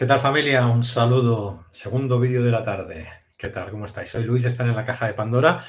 [0.00, 0.66] ¿Qué tal familia?
[0.66, 3.06] Un saludo, segundo vídeo de la tarde.
[3.36, 3.70] ¿Qué tal?
[3.70, 4.08] ¿Cómo estáis?
[4.08, 5.62] Soy Luis, están en la caja de Pandora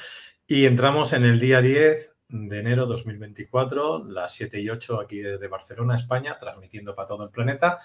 [0.48, 5.50] y entramos en el día 10 de enero 2024, las 7 y 8 aquí desde
[5.50, 7.78] Barcelona, España, transmitiendo para todo el planeta.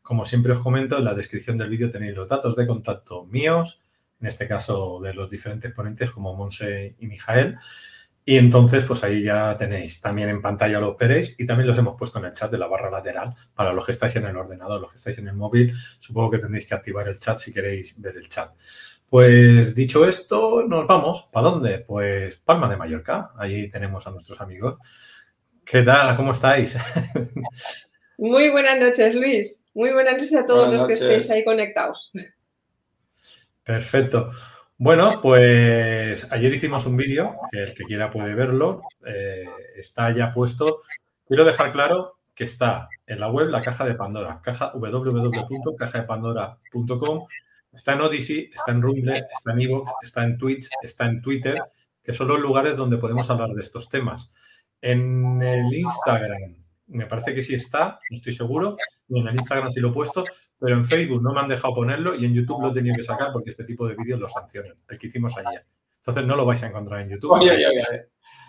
[0.00, 3.78] Como siempre os comento, en la descripción del vídeo tenéis los datos de contacto míos,
[4.22, 7.58] en este caso de los diferentes ponentes como Monse y Mijael.
[8.30, 11.96] Y entonces, pues ahí ya tenéis también en pantalla lo veréis y también los hemos
[11.96, 14.80] puesto en el chat de la barra lateral para los que estáis en el ordenador,
[14.80, 15.74] los que estáis en el móvil.
[15.98, 18.52] Supongo que tendréis que activar el chat si queréis ver el chat.
[19.08, 21.28] Pues dicho esto, nos vamos.
[21.32, 21.80] ¿Para dónde?
[21.80, 23.32] Pues Palma de Mallorca.
[23.36, 24.78] Allí tenemos a nuestros amigos.
[25.64, 26.14] ¿Qué tal?
[26.14, 26.76] ¿Cómo estáis?
[28.16, 29.64] Muy buenas noches, Luis.
[29.74, 32.12] Muy buenas noches a todos los que estéis ahí conectados.
[33.64, 34.30] Perfecto.
[34.82, 39.44] Bueno, pues ayer hicimos un vídeo, que el que quiera puede verlo, eh,
[39.76, 40.80] está ya puesto.
[41.28, 47.26] Quiero dejar claro que está en la web la caja de Pandora, caja www.cajadepandora.com,
[47.70, 51.62] está en Odyssey, está en Rumble, está en Evox, está en Twitch, está en Twitter,
[52.02, 54.32] que son los lugares donde podemos hablar de estos temas.
[54.80, 58.78] En el Instagram, me parece que sí está, no estoy seguro,
[59.10, 60.24] en el Instagram sí lo he puesto,
[60.60, 63.02] pero en Facebook no me han dejado ponerlo y en YouTube lo he tenido que
[63.02, 65.64] sacar porque este tipo de vídeos lo sancionan, el que hicimos ayer.
[65.96, 67.40] Entonces no lo vais a encontrar en YouTube.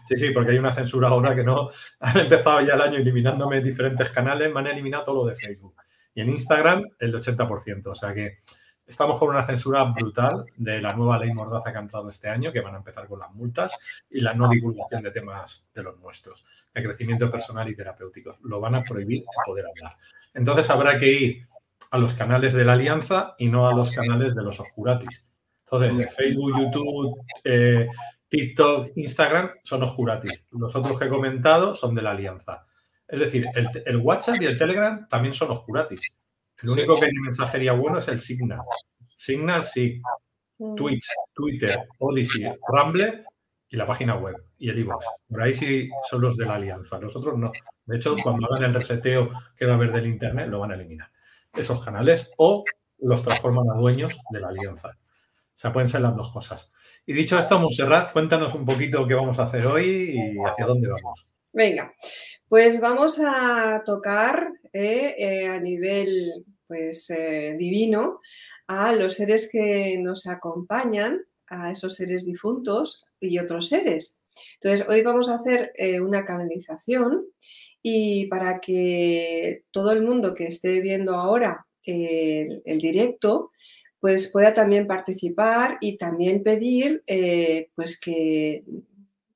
[0.03, 1.69] Sí, sí, porque hay una censura ahora que no.
[1.99, 5.75] Han empezado ya el año eliminándome diferentes canales, me han eliminado todo lo de Facebook.
[6.13, 7.87] Y en Instagram el 80%.
[7.87, 8.37] O sea que
[8.85, 12.51] estamos con una censura brutal de la nueva ley mordaza que ha entrado este año,
[12.51, 13.71] que van a empezar con las multas
[14.09, 18.37] y la no divulgación de temas de los nuestros, de crecimiento personal y terapéutico.
[18.43, 19.97] Lo van a prohibir poder hablar.
[20.33, 21.47] Entonces habrá que ir
[21.89, 25.31] a los canales de la alianza y no a los canales de los oscuratis.
[25.65, 27.87] Entonces, Facebook, YouTube, eh,
[28.27, 30.45] TikTok, Instagram son oscuratis.
[30.51, 32.65] Los otros que he comentado son de la alianza.
[33.07, 33.45] Es decir,
[33.85, 36.15] el, WhatsApp y el Telegram también son oscuratis.
[36.61, 38.61] Lo único que hay mensajería bueno es el Signal.
[39.07, 40.01] Signal sí.
[40.59, 40.75] Mm.
[40.75, 43.25] Twitch, Twitter, Odyssey, Rumble
[43.67, 45.05] y la página web y el iVoox.
[45.27, 46.99] Por ahí sí son los de la alianza.
[46.99, 47.51] Los otros no.
[47.85, 50.75] De hecho, cuando hagan el reseteo que va a haber del Internet, lo van a
[50.75, 51.10] eliminar
[51.53, 52.63] esos canales o
[52.99, 54.89] los transforman a dueños de la alianza.
[54.89, 56.71] O sea, pueden ser las dos cosas.
[57.05, 60.87] Y dicho esto, Monserrat, cuéntanos un poquito qué vamos a hacer hoy y hacia dónde
[60.87, 61.35] vamos.
[61.53, 61.93] Venga,
[62.47, 68.21] pues vamos a tocar eh, eh, a nivel pues, eh, divino
[68.67, 74.17] a los seres que nos acompañan, a esos seres difuntos y otros seres.
[74.61, 77.25] Entonces, hoy vamos a hacer una canalización
[77.81, 83.51] y para que todo el mundo que esté viendo ahora el, directo,
[83.99, 88.63] pues pueda también participar y también pedir eh, pues que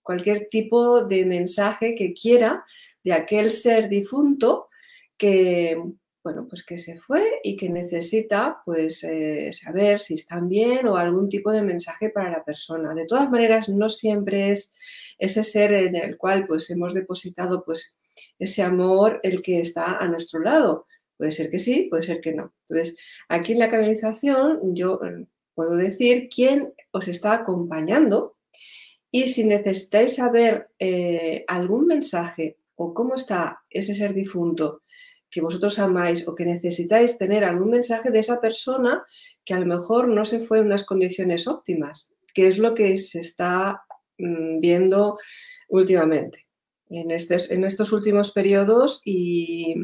[0.02, 2.64] cualquier tipo de mensaje que quiera
[3.04, 4.70] de aquel ser difunto
[5.18, 5.82] que
[6.24, 10.98] bueno pues que se fue y que necesita pues eh, saber si están bien o
[10.98, 12.94] algún tipo de mensaje para la persona.
[12.94, 14.76] De todas maneras no siempre es
[15.18, 17.96] ese ser en el cual pues hemos depositado pues
[18.40, 20.88] ese amor el que está a nuestro lado.
[21.18, 22.54] Puede ser que sí, puede ser que no.
[22.68, 22.98] Entonces,
[23.30, 28.36] aquí en la canalización yo eh, puedo decir quién os está acompañando
[29.12, 34.82] y si necesitáis saber eh, algún mensaje o cómo está ese ser difunto
[35.30, 39.04] que vosotros amáis o que necesitáis tener algún mensaje de esa persona
[39.44, 42.98] que a lo mejor no se fue en unas condiciones óptimas, que es lo que
[42.98, 43.84] se está
[44.18, 45.18] mm, viendo
[45.70, 46.45] últimamente
[46.90, 49.76] en, en estos últimos periodos y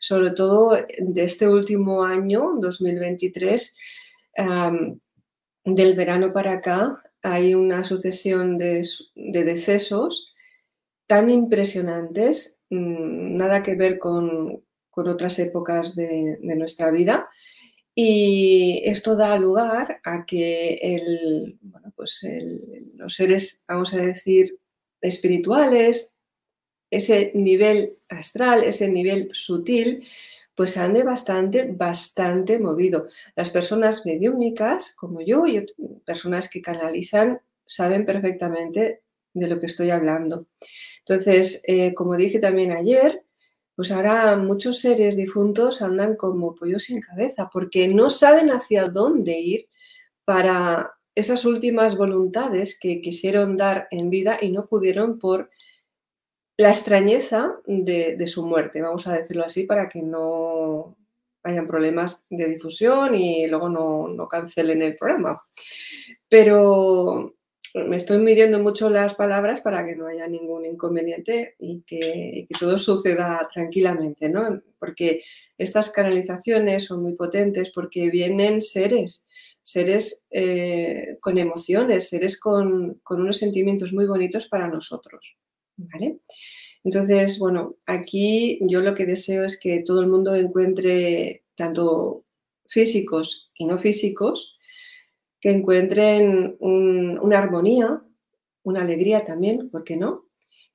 [0.00, 3.76] sobre todo de este último año, 2023,
[5.64, 10.34] del verano para acá, hay una sucesión de, decesos
[11.06, 14.64] tan impresionantes, mm, nada que ver con,
[15.00, 17.28] otras épocas de, nuestra vida.
[17.94, 21.56] Y esto da lugar a que el,
[21.94, 22.26] pues
[22.94, 24.58] los seres, vamos a decir,
[25.00, 26.16] espirituales,
[26.90, 30.06] ese nivel astral, ese nivel sutil,
[30.54, 33.06] pues ande bastante, bastante movido.
[33.36, 35.64] Las personas mediúmnicas, como yo, y
[36.04, 39.02] personas que canalizan, saben perfectamente
[39.34, 40.48] de lo que estoy hablando.
[41.00, 43.22] Entonces, eh, como dije también ayer,
[43.76, 49.38] pues ahora muchos seres difuntos andan como pollos sin cabeza, porque no saben hacia dónde
[49.38, 49.68] ir
[50.24, 55.50] para esas últimas voluntades que quisieron dar en vida y no pudieron por
[56.58, 60.96] la extrañeza de, su muerte, vamos a decirlo así, para que no
[61.44, 65.40] hayan problemas de difusión y luego no, cancelen el programa.
[66.28, 67.36] Pero
[67.74, 72.76] me estoy midiendo mucho las palabras para que no haya ningún inconveniente y que, todo
[72.76, 74.60] suceda tranquilamente, ¿no?
[74.80, 75.22] Porque
[75.58, 79.28] estas canalizaciones son muy potentes porque vienen seres,
[79.62, 85.36] seres eh, con emociones, seres con, unos sentimientos muy bonitos para nosotros,
[85.78, 86.20] ¿vale?
[86.84, 92.24] Entonces, bueno, aquí yo lo que deseo es que todo el mundo encuentre, tanto
[92.66, 94.58] físicos y no físicos,
[95.40, 98.02] que encuentren una armonía,
[98.62, 100.28] una alegría también, ¿por qué no?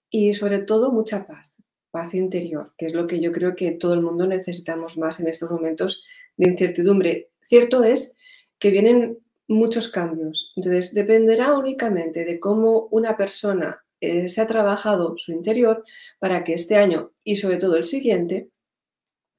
[0.09, 1.51] Y sobre todo mucha paz,
[1.91, 5.27] paz interior, que es lo que yo creo que todo el mundo necesitamos más en
[5.27, 6.05] estos momentos
[6.37, 7.31] de incertidumbre.
[7.41, 8.15] Cierto es
[8.57, 15.17] que vienen muchos cambios, entonces dependerá únicamente de cómo una persona eh, se ha trabajado
[15.17, 15.85] su interior
[16.19, 18.49] para que este año y sobre todo el siguiente,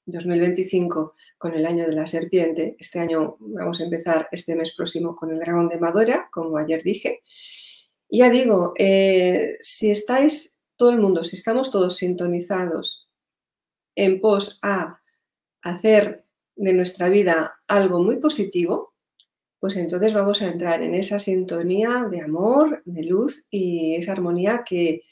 [0.06, 2.74] 2025, con el año de la serpiente.
[2.78, 6.82] Este año vamos a empezar este mes próximo con el dragón de madera, como ayer
[6.82, 7.20] dije.
[8.08, 13.10] Ya digo, eh, si estáis todo el mundo, si estamos todos sintonizados
[13.94, 15.02] en pos a
[15.60, 16.24] hacer
[16.56, 18.93] de nuestra vida algo muy positivo,
[19.64, 24.62] pues entonces vamos a entrar en esa sintonía de amor, de luz y esa armonía
[24.62, 25.04] que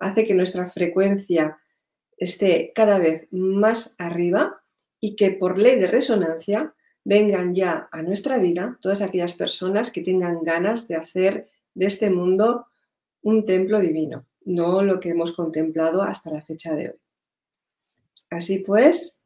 [0.00, 1.60] hace que nuestra frecuencia
[2.16, 4.64] esté cada vez más arriba
[4.98, 6.74] y que por ley de resonancia
[7.04, 12.10] vengan ya a nuestra vida todas aquellas personas que tengan ganas de hacer de este
[12.10, 12.66] mundo
[13.22, 17.00] un templo divino, no lo que hemos contemplado hasta la fecha de hoy.
[18.28, 19.22] Así pues...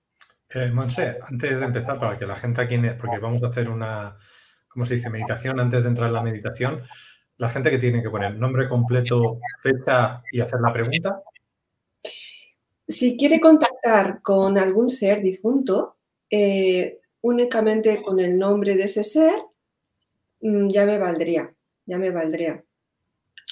[0.54, 4.18] Eh, antes de empezar, para que la gente aquí, porque vamos a hacer una,
[4.74, 5.08] ¿cómo se dice?
[5.08, 6.82] Meditación, antes de entrar en la meditación,
[7.38, 11.22] la gente que tiene que poner nombre completo, fecha y hacer la pregunta,
[12.86, 15.96] si quiere contactar con algún ser difunto,
[16.28, 19.34] eh, únicamente con el nombre de ese ser,
[20.40, 21.54] mm, ya me valdría,
[21.86, 22.62] ya me valdría.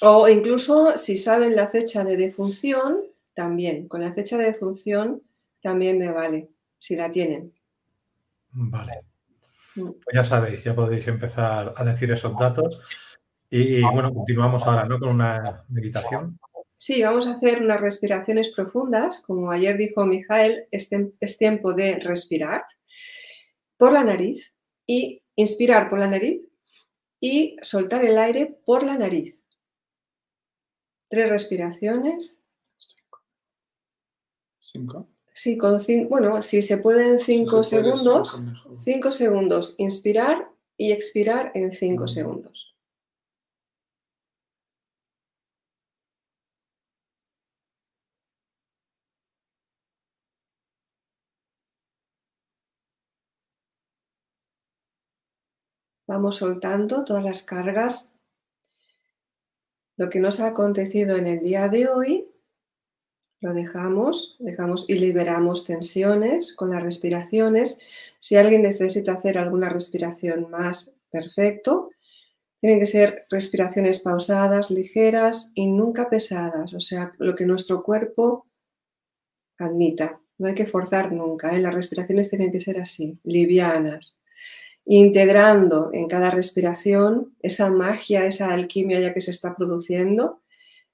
[0.02, 3.00] O incluso si saben la fecha de defunción,
[3.34, 5.22] también, con la fecha de defunción
[5.62, 7.54] también me vale, si la tienen.
[8.50, 9.11] Vale.
[9.74, 12.80] Pues ya sabéis, ya podéis empezar a decir esos datos.
[13.50, 14.98] Y, y bueno, continuamos ahora, ¿no?
[14.98, 16.38] Con una meditación.
[16.82, 19.20] Sí, vamos a hacer unas respiraciones profundas.
[19.20, 20.90] Como ayer dijo Mijael, es,
[21.38, 22.64] tiempo de respirar
[23.76, 26.42] por la nariz y inspirar por la nariz
[27.20, 29.38] y soltar el aire por la nariz.
[31.08, 32.42] Tres respiraciones.
[34.58, 35.11] Cinco.
[35.34, 38.44] Sí, con bueno, si se puede en cinco segundos,
[38.76, 42.76] cinco, segundos inspirar y expirar en cinco segundos.
[56.06, 58.12] Vamos soltando todas las cargas.
[59.96, 62.31] Lo que nos ha acontecido en el día de hoy,
[63.42, 67.80] lo dejamos, dejamos y liberamos tensiones con las respiraciones.
[68.20, 71.90] Si alguien necesita hacer alguna respiración más, perfecto.
[72.60, 78.46] Tienen que ser respiraciones pausadas, ligeras y nunca pesadas, o sea, lo que nuestro cuerpo
[79.58, 80.20] admita.
[80.38, 81.58] No hay que forzar nunca, ¿eh?
[81.58, 84.16] las respiraciones tienen que ser así, livianas
[84.84, 90.41] integrando en cada respiración esa magia, esa alquimia ya que se está produciendo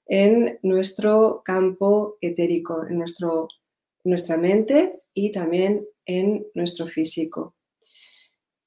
[0.09, 3.47] en nuestro campo etérico, en, nuestro,
[4.03, 7.55] nuestra mente y también en nuestro físico.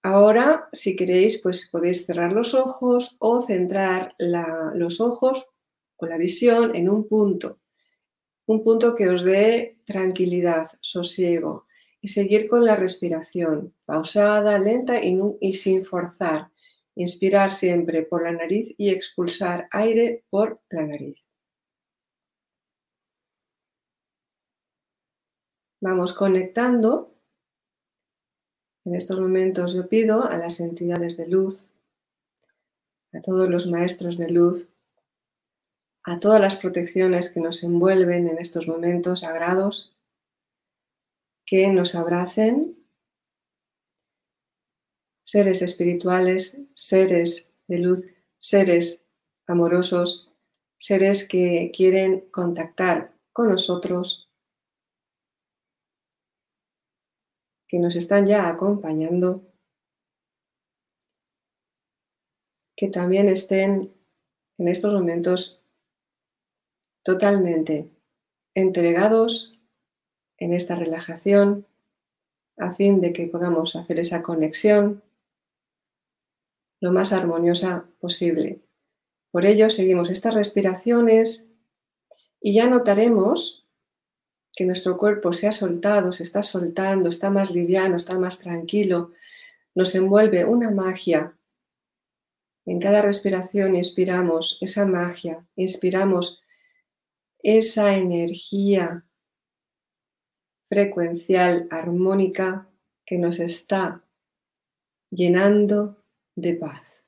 [0.05, 5.47] Ahora, si queréis, pues podéis cerrar los ojos o centrar los ojos
[5.97, 7.61] o la visión en un punto,
[8.47, 11.67] un punto que os dé tranquilidad, sosiego,
[12.01, 16.51] y seguir con la respiración, pausada, lenta y, sin forzar.
[16.97, 21.22] Inspirar siempre por la nariz y expulsar aire por la nariz.
[25.83, 27.13] Vamos conectando.
[28.85, 31.69] En estos momentos yo pido a las entidades de luz,
[33.13, 34.69] a todos los maestros de luz,
[36.05, 39.93] a todas las protecciones que nos envuelven en estos momentos sagrados,
[41.45, 42.79] que nos abracen,
[45.25, 48.07] seres espirituales, seres de luz,
[48.39, 49.05] seres
[49.49, 50.31] amorosos,
[50.79, 54.29] seres que quieren contactar con nosotros,
[57.73, 59.51] que nos están ya acompañando,
[62.77, 63.95] que también estén
[64.59, 65.65] en estos momentos
[67.03, 67.89] totalmente
[68.55, 69.59] entregados
[70.37, 71.67] en esta relajación
[72.59, 75.03] a fin de que podamos hacer esa conexión
[76.79, 78.61] lo más armoniosa posible.
[79.31, 81.47] Por ello, seguimos estas respiraciones
[82.39, 83.62] y ya notaremos
[84.55, 89.13] que nuestro cuerpo se ha soltado, se está soltando, está más liviano, está más tranquilo,
[89.75, 91.37] nos envuelve una magia.
[92.67, 96.43] En cada respiración inspiramos esa magia, inspiramos
[97.43, 99.05] esa energía
[100.69, 102.69] frecuencial, armónica,
[103.05, 104.05] que nos está
[105.11, 106.03] llenando
[106.35, 107.01] de paz.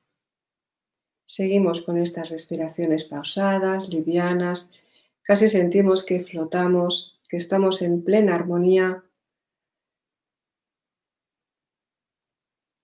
[1.26, 4.72] Seguimos con estas respiraciones pausadas, livianas,
[5.22, 9.04] casi sentimos que flotamos, estamos en plena armonía.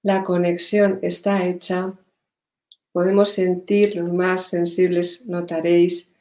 [0.02, 1.98] La conexión está hecha.
[2.92, 6.14] Podemos sentir, los más sensibles notaréis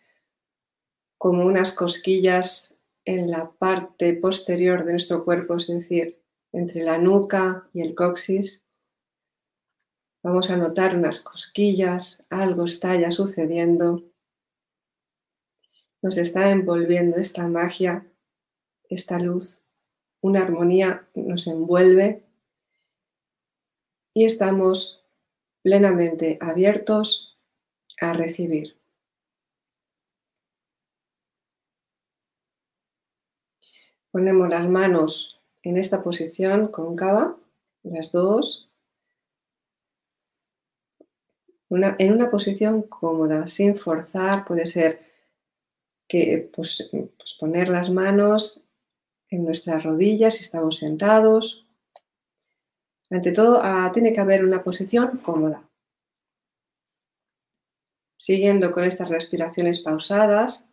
[1.18, 6.22] como unas cosquillas en la parte posterior de nuestro cuerpo, es decir,
[6.52, 8.66] entre la nuca y el coxis.
[10.22, 14.04] Vamos a notar unas cosquillas, algo está ya sucediendo.
[16.02, 18.06] Nos está envolviendo esta magia,
[18.90, 19.62] esta luz,
[20.22, 22.24] una armonía nos envuelve
[24.14, 25.06] y estamos
[25.62, 27.38] plenamente abiertos
[28.02, 28.78] a recibir.
[34.12, 37.38] Ponemos las manos en esta posición cóncava,
[37.84, 38.70] las dos,
[41.70, 45.08] en una posición cómoda, sin forzar, puede ser
[46.08, 48.64] que pues, pues, poner las manos
[49.30, 51.68] en nuestras rodillas si estamos sentados.
[53.10, 55.68] Ante todo, ah, tiene que haber una posición cómoda.
[58.18, 60.70] Siguiendo con estas respiraciones pausadas,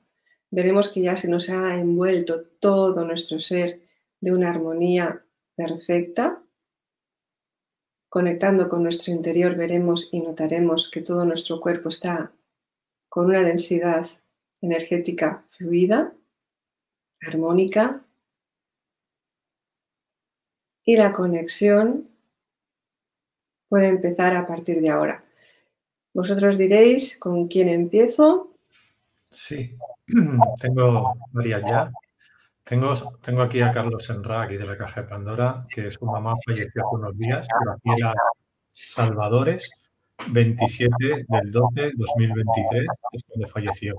[0.51, 3.83] veremos que ya se nos ha envuelto todo nuestro ser
[4.21, 6.43] de una armonía perfecta
[8.17, 12.33] Conectando con nuestro interior veremos y notaremos que todo nuestro cuerpo está
[13.11, 14.07] con una densidad
[14.63, 16.15] energética fluida,
[17.21, 18.06] armónica,
[20.87, 22.09] y la conexión
[23.69, 25.25] puede empezar a partir de ahora.
[26.15, 28.55] Vosotros diréis con quién empiezo.
[29.29, 29.77] Sí,
[30.61, 31.91] tengo María ya.
[32.65, 36.35] Tengo, tengo aquí a Carlos Senra, aquí de la Caja de Pandora, que su mamá
[36.45, 38.15] falleció hace unos días, Graciela
[38.73, 39.71] Salvadores,
[40.31, 43.97] 27 del 12 de 2023, es cuando falleció.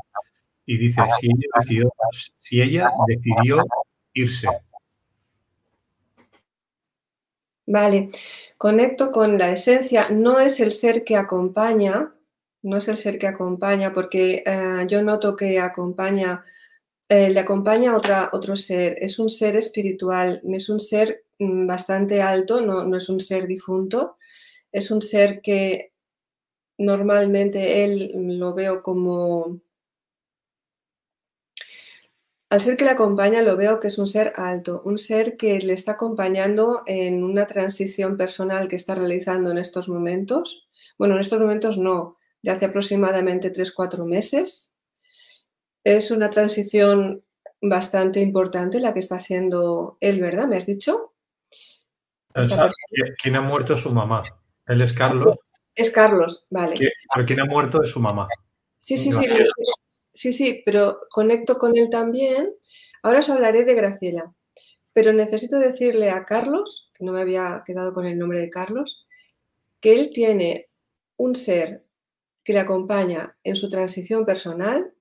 [0.66, 1.94] Y dice, si ella decidió,
[2.38, 3.64] si ella decidió
[4.14, 4.48] irse.
[7.68, 8.10] Vale,
[8.58, 10.10] conecto con la esencia.
[10.10, 12.14] No es el ser que acompaña,
[12.64, 16.44] no es el ser que acompaña, porque eh, yo noto que acompaña
[17.10, 22.60] eh, le acompaña otro ser, es un ser espiritual, es un ser mm, bastante alto,
[22.62, 24.18] no, no, es un ser difunto,
[24.72, 25.94] es un ser que
[26.78, 29.62] normalmente él lo veo como...
[32.50, 35.60] Al ser que le acompaña lo veo que es un ser alto, un ser que
[35.60, 40.70] le está acompañando en una transición personal que está realizando en estos momentos.
[40.98, 44.72] Bueno, en estos momentos no, de hace aproximadamente 3-4 meses,
[45.84, 47.24] es una transición
[47.62, 50.48] bastante importante la que está haciendo él, ¿verdad?
[50.48, 51.14] ¿Me has dicho?
[53.22, 54.24] ¿Quién ha muerto su mamá?
[54.68, 55.38] Él es Carlos.
[55.76, 56.76] Es Carlos, vale.
[57.14, 58.28] Pero ¿quién ha muerto es su mamá.
[58.80, 59.28] Sí, sí, sí,
[60.18, 62.54] sí, sí, pero conecto con él también.
[63.04, 64.34] Ahora os hablaré de Graciela,
[64.94, 69.06] pero necesito decirle a Carlos, que no me había quedado con el nombre de Carlos,
[69.80, 70.68] que él tiene
[71.18, 71.84] un ser
[72.44, 74.94] que le acompaña en su transición personal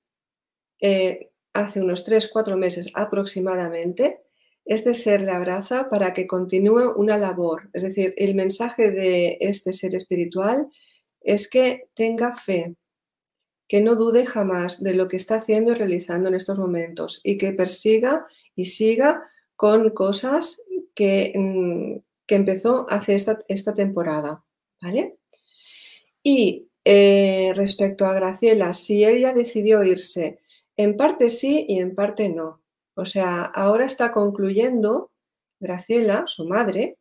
[0.80, 4.20] eh, hace unos 3-4 meses aproximadamente,
[4.64, 7.70] este ser le abraza para que continúe una labor.
[7.73, 10.68] Es decir, el mensaje de este ser espiritual
[11.23, 12.75] es que tenga fe,
[13.68, 17.38] que no dude jamás de lo que está haciendo y realizando en estos momentos y
[17.38, 19.25] que persiga y siga
[19.56, 20.62] con cosas
[20.94, 24.44] que, mm, que empezó hace esta, esta temporada.
[24.80, 25.18] ¿Vale?
[26.23, 30.38] Y eh, respecto a Graciela, si ella decidió irse
[30.76, 32.62] en parte sí y en parte no.
[32.94, 35.11] O sea, ahora está concluyendo
[35.58, 36.99] Graciela, su madre,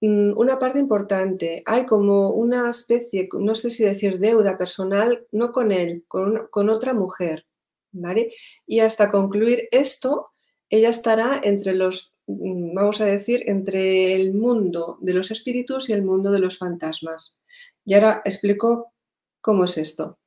[0.00, 1.62] una parte importante.
[1.66, 6.94] Hay como una especie, no sé si decir deuda personal, no con él, con, otra
[6.94, 7.46] mujer.
[7.92, 8.32] ¿vale?
[8.66, 10.30] Y hasta concluir esto,
[10.68, 15.92] ella estará entre los, mm, vamos a decir, entre el mundo de los espíritus y
[15.92, 17.40] el mundo de los fantasmas.
[17.84, 18.92] Y ahora explico
[19.40, 20.18] cómo es esto.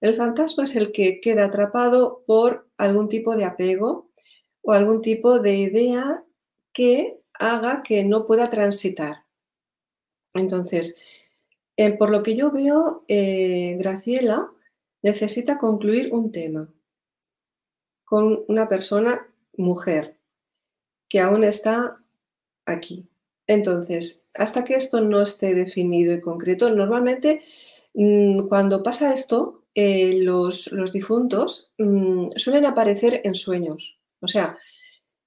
[0.00, 4.10] El fantasma es el que queda atrapado por algún tipo de apego
[4.62, 6.24] o algún tipo de idea
[6.72, 9.24] que haga que no pueda transitar.
[10.34, 10.96] Entonces,
[11.76, 14.50] eh, por lo que yo veo, eh, Graciela
[15.02, 16.72] necesita concluir un tema
[18.04, 20.18] con una persona mujer
[21.08, 21.98] que aún está
[22.66, 23.08] aquí.
[23.46, 27.42] Entonces, hasta que esto no esté definido y concreto, normalmente
[27.94, 33.98] mm, cuando pasa esto, eh, los, difuntos mm, suelen aparecer en sueños.
[34.20, 34.58] O sea,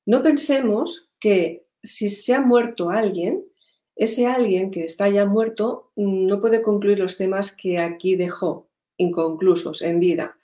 [0.06, 3.46] no pensemos que si se ha muerto alguien,
[3.96, 9.82] ese alguien que está ya muerto no puede concluir los temas que aquí dejó inconclusos
[9.82, 10.38] en vida.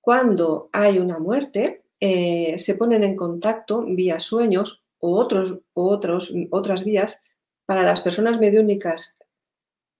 [0.00, 6.84] Cuando hay una muerte, eh, se ponen en contacto vía sueños o, otros, otros, otras
[6.84, 7.22] vías.
[7.64, 9.16] Para las personas mediúnicas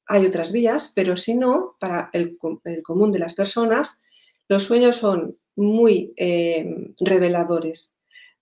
[0.06, 4.02] hay otras vías, pero si no, para el, común de las personas,
[4.48, 7.95] los sueños son muy eh, reveladores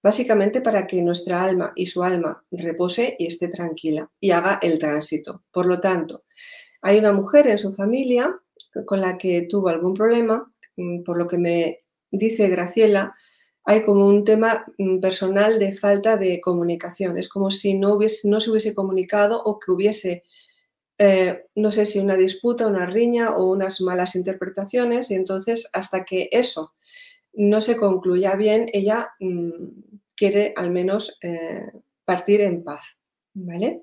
[0.05, 4.79] básicamente para que nuestra alma y su alma repose y esté tranquila y haga el
[4.79, 5.45] tránsito.
[5.51, 6.25] Por lo tanto,
[6.83, 8.39] hay una mujer en su familia
[8.85, 13.15] con la que tuvo algún problema, mm, por lo que me dice Graciela,
[13.65, 17.17] hay como un tema mm, personal de falta de comunicación.
[17.17, 20.23] Es como si no, hubiese, no se hubiese comunicado o que hubiese,
[20.99, 25.11] eh, no sé si una disputa, una riña o unas malas interpretaciones.
[25.11, 26.75] Y entonces, hasta que eso
[27.33, 31.71] no se concluya bien, ella mm, quiere al menos eh,
[32.04, 32.97] partir en paz.
[33.35, 33.83] ¿vale?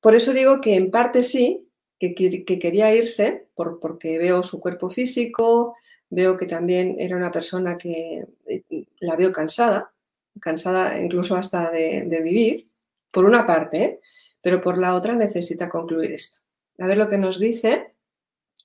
[0.00, 4.88] Por eso digo que en parte sí, que, quería irse, por, porque veo su cuerpo
[4.88, 5.76] físico,
[6.10, 9.92] veo que también era una persona que eh, la veo cansada,
[10.40, 12.68] cansada incluso hasta de, vivir,
[13.10, 14.00] por una parte, ¿eh?
[14.42, 16.40] pero por la otra necesita concluir esto.
[16.78, 17.94] A ver lo que nos dice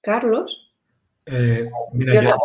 [0.01, 0.73] Carlos.
[1.93, 2.35] mira,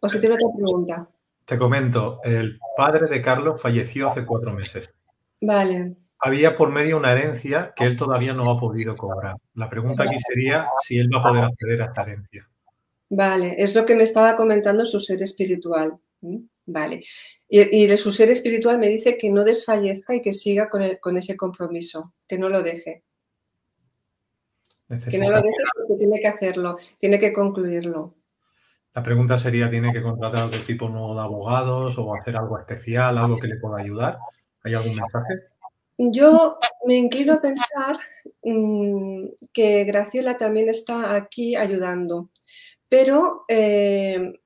[0.00, 1.10] o si tiene otra pregunta.
[1.50, 4.94] Te comento, el padre de Carlos falleció hace cuatro meses.
[5.40, 5.96] Vale.
[6.20, 9.34] Había por medio una herencia que él todavía no ha podido cobrar.
[9.54, 12.48] La pregunta aquí sería si él va a poder acceder a esta herencia.
[13.08, 15.98] Vale, es lo que me estaba comentando su ser espiritual.
[16.66, 17.00] Vale.
[17.48, 21.16] Y, de su ser espiritual me dice que no desfallezca y que siga con, con
[21.16, 23.02] ese compromiso, que no lo deje.
[24.88, 28.14] Que no lo deje porque tiene que hacerlo, tiene que concluirlo.
[28.94, 33.18] La pregunta sería, ¿tiene que contratar otro tipo nuevo de abogados o hacer algo especial,
[33.18, 34.18] algo que le pueda ayudar?
[34.64, 35.34] ¿Hay algún mensaje?
[35.96, 37.98] Yo me inclino a pensar
[38.42, 42.30] mm, que Graciela también está aquí ayudando,
[42.88, 44.40] pero eh,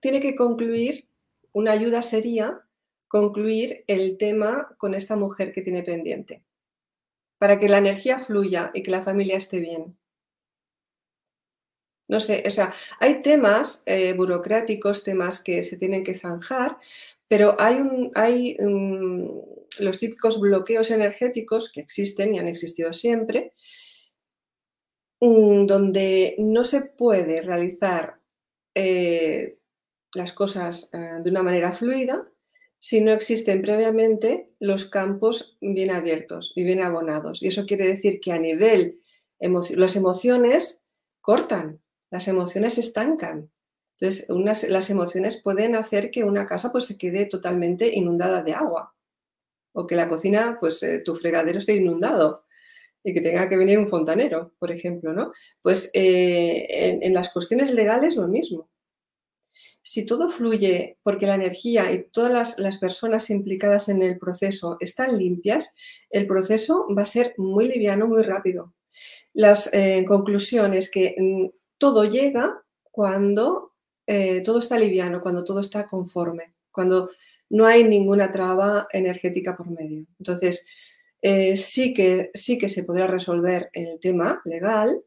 [0.00, 1.08] tiene que concluir,
[1.52, 2.60] una ayuda sería
[3.08, 6.42] concluir el tema con esta mujer que tiene pendiente,
[7.38, 9.96] para que la energía fluya y que la familia esté bien.
[12.08, 16.78] No sé, o sea, hay temas eh, burocráticos, temas que se tienen que zanjar,
[17.28, 17.80] pero hay,
[18.14, 18.56] hay
[19.78, 23.54] los típicos bloqueos energéticos que existen y han existido siempre,
[25.20, 28.20] mm, donde no se puede realizar
[28.74, 29.58] eh,
[30.14, 32.28] las cosas eh, de una manera fluida
[32.78, 37.42] si no existen previamente los campos bien abiertos y bien abonados.
[37.42, 39.00] Y eso quiere decir que a nivel,
[39.40, 40.84] las emociones
[41.22, 41.80] cortan,
[42.14, 43.50] las emociones estancan.
[43.98, 44.28] Entonces,
[44.70, 48.94] las emociones pueden hacer que una casa pues, se quede totalmente inundada de agua
[49.72, 52.44] o que la cocina, pues eh, tu fregadero esté inundado
[53.02, 55.32] y que tenga que venir un fontanero, por ejemplo, ¿no?
[55.60, 58.70] Pues eh, en, las cuestiones legales lo mismo.
[59.82, 65.18] Si todo fluye porque la energía y todas las, personas implicadas en el proceso están
[65.18, 65.74] limpias,
[66.10, 68.72] el proceso va a ser muy liviano, muy rápido.
[69.32, 73.74] Las eh, conclusiones que mm, todo llega cuando
[74.06, 77.10] eh, todo está liviano, cuando todo está conforme, cuando
[77.50, 80.06] no hay ninguna traba energética por medio.
[80.18, 80.66] Entonces,
[81.20, 85.04] eh, sí, que, sí que se podrá resolver el tema legal,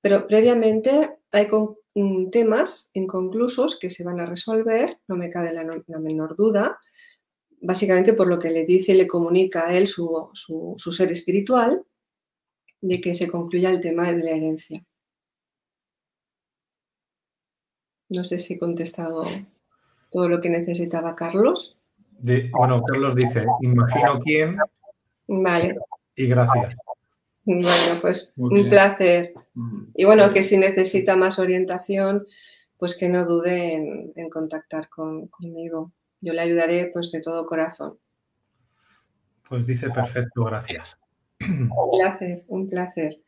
[0.00, 1.46] pero previamente hay
[1.94, 6.78] mm, temas inconclusos que se van a resolver, no me cabe la, menor duda,
[7.60, 11.84] básicamente por lo que le dice y le comunica a él su, su ser espiritual,
[12.80, 14.86] de que se concluya el tema de la herencia.
[18.14, 19.24] No sé si he contestado
[20.10, 21.76] todo lo que necesitaba Carlos.
[22.52, 24.56] bueno, Carlos dice, imagino quién.
[25.26, 25.76] Vale.
[26.16, 26.76] Y gracias.
[27.44, 29.34] Bueno, pues un placer.
[29.94, 32.26] Y bueno, que si necesita más orientación,
[32.78, 33.74] pues que no dude
[34.14, 35.92] en, contactar conmigo.
[36.20, 37.98] Yo le ayudaré pues de todo corazón.
[39.48, 40.98] Pues dice perfecto, gracias.
[41.48, 43.20] Un placer, un placer.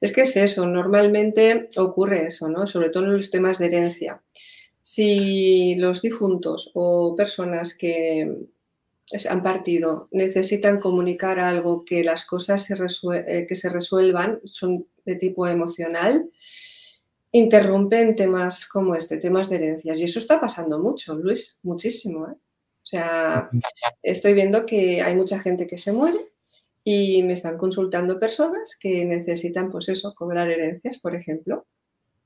[0.00, 2.66] Es que es eso, normalmente ocurre eso, ¿no?
[2.66, 4.22] Sobre todo en los temas de herencia.
[4.82, 8.48] Si los difuntos o personas que
[9.28, 15.16] han partido necesitan comunicar algo que las cosas se, eh, que se resuelvan son de
[15.16, 16.30] tipo emocional,
[17.32, 20.00] interrumpen temas como este, temas de herencias.
[20.00, 22.26] Y eso está pasando mucho, Luis, muchísimo.
[22.28, 22.34] ¿eh?
[22.34, 23.50] O sea,
[24.02, 26.30] estoy viendo que hay mucha gente que se muere
[26.84, 31.66] y me están consultando personas que necesitan, pues eso, cobrar herencias, por ejemplo,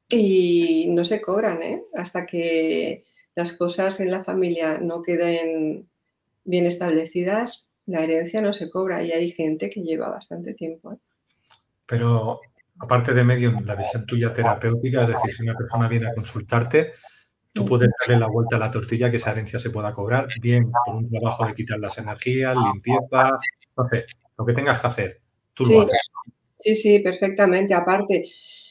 [0.08, 1.82] y no se cobran, ¿eh?
[1.94, 5.88] Hasta que las cosas en la familia no queden
[6.44, 10.92] bien establecidas, la herencia no se cobra y hay gente que lleva bastante tiempo.
[10.92, 10.96] ¿eh?
[11.86, 12.40] Pero
[12.78, 16.92] aparte de medio, la visión tuya terapéutica, es decir, si una persona viene a consultarte,
[17.52, 20.70] tú puedes darle la vuelta a la tortilla que esa herencia se pueda cobrar, bien
[20.70, 23.38] por un trabajo de quitar las energías, limpieza,
[23.76, 25.20] no sé, lo que tengas que hacer,
[25.54, 25.98] tú sí, lo haces.
[26.58, 27.74] Sí, sí, perfectamente.
[27.74, 28.24] Aparte,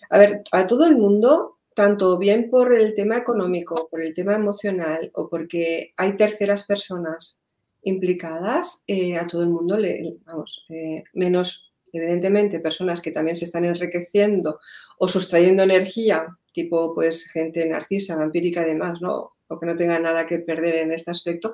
[0.10, 4.36] a ver, a todo el mundo, tanto bien por el tema económico, por el tema
[4.36, 7.40] emocional o porque hay terceras personas
[7.84, 13.46] implicadas, eh, a todo el mundo le, vamos, eh, menos evidentemente personas que también se
[13.46, 14.60] están enriqueciendo
[14.98, 19.30] o sustrayendo energía, tipo pues gente narcisa, vampírica y demás, ¿no?
[19.48, 21.54] O que no tenga nada que perder en este aspecto,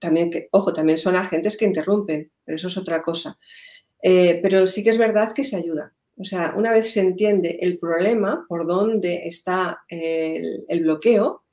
[0.00, 3.38] también que, ojo, también son agentes que interrumpen, pero eso es otra cosa.
[4.02, 5.92] Eh, pero sí que es verdad que se ayuda.
[6.16, 11.44] O sea, una vez se entiende el problema, por dónde está el, bloqueo,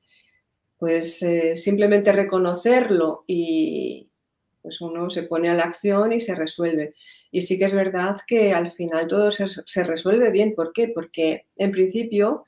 [0.77, 4.09] pues eh, simplemente reconocerlo y
[4.61, 6.95] pues uno se pone a la acción y se resuelve.
[7.31, 10.53] Y sí que es verdad que al final todo se, se resuelve bien.
[10.53, 10.89] ¿Por qué?
[10.93, 12.43] Porque en principio,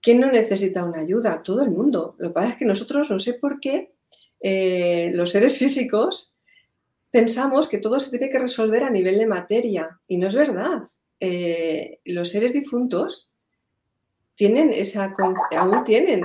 [0.00, 1.42] ¿quién no necesita una ayuda?
[1.44, 2.16] Todo el mundo.
[2.18, 3.92] Lo que pasa es que nosotros, no sé por qué,
[4.42, 6.34] eh, los seres físicos
[7.10, 10.82] pensamos que todo se tiene que resolver a nivel de materia y no es verdad.
[11.20, 13.30] Eh, los seres difuntos
[14.34, 15.14] tienen esa,
[15.56, 16.24] aún tienen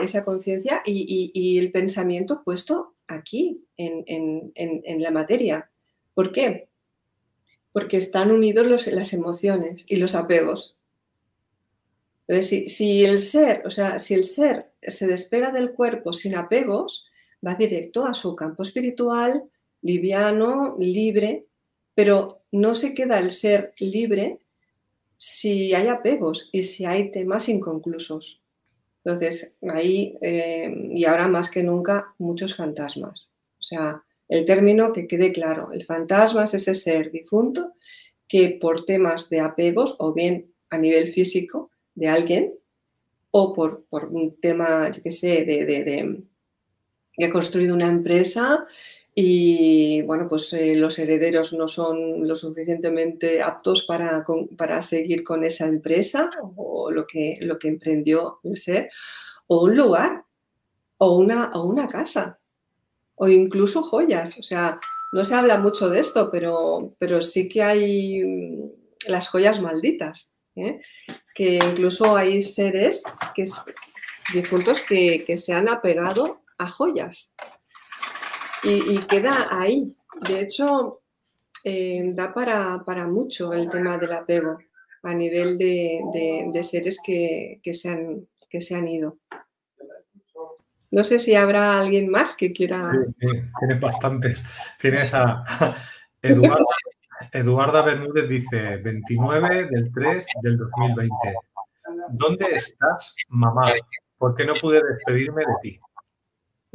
[0.00, 5.70] esa, conciencia y, el pensamiento puesto aquí, en, la materia.
[6.14, 6.68] ¿Por qué?
[7.70, 10.76] Porque están unidos las emociones y los apegos.
[12.26, 16.34] Entonces, si, si, el ser, o sea, si el ser se despega del cuerpo sin
[16.34, 17.10] apegos,
[17.44, 19.44] va directo a su campo espiritual,
[19.82, 21.46] liviano, libre,
[21.94, 24.38] pero no se queda el ser libre
[25.18, 28.40] si hay apegos y si hay temas inconclusos.
[29.04, 33.30] Entonces, ahí, eh, y ahora más que nunca, muchos fantasmas.
[33.58, 37.74] O sea, el término que quede claro, el fantasma es ese ser difunto
[38.28, 42.54] que por temas de apegos, o bien a nivel físico de alguien,
[43.30, 46.24] o por, por un tema, yo qué sé, de,
[47.16, 48.66] he construido una empresa
[49.14, 54.24] y bueno, pues eh, los herederos no son lo suficientemente aptos para,
[54.56, 58.90] para, seguir con esa empresa o lo que, lo que emprendió el ser,
[59.46, 60.24] o un lugar,
[60.98, 62.40] o una, o una casa,
[63.14, 64.36] o incluso joyas.
[64.36, 64.80] O sea,
[65.12, 70.32] no se habla mucho de esto, pero, pero sí que hay mm, las joyas malditas,
[70.56, 70.80] ¿eh?
[71.36, 73.44] que incluso hay seres que,
[74.32, 77.34] difuntos que, que se han apegado a joyas.
[78.62, 79.94] Y, queda ahí.
[80.26, 81.02] De hecho,
[81.64, 84.58] eh, da para, mucho el tema del apego
[85.02, 89.18] a nivel de, seres que, se han, que se han ido.
[90.90, 92.92] No sé si habrá alguien más que quiera.
[93.18, 94.42] Tienes bastantes.
[94.80, 95.44] Tienes a
[97.32, 101.14] Eduarda Bermúdez dice 29 del 3 del 2020.
[102.10, 103.64] ¿Dónde estás, mamá?
[104.18, 105.80] ¿Por qué no pude despedirme de ti?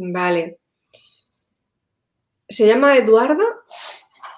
[0.02, 0.60] Vale.
[2.48, 3.44] ¿Se llama Eduarda?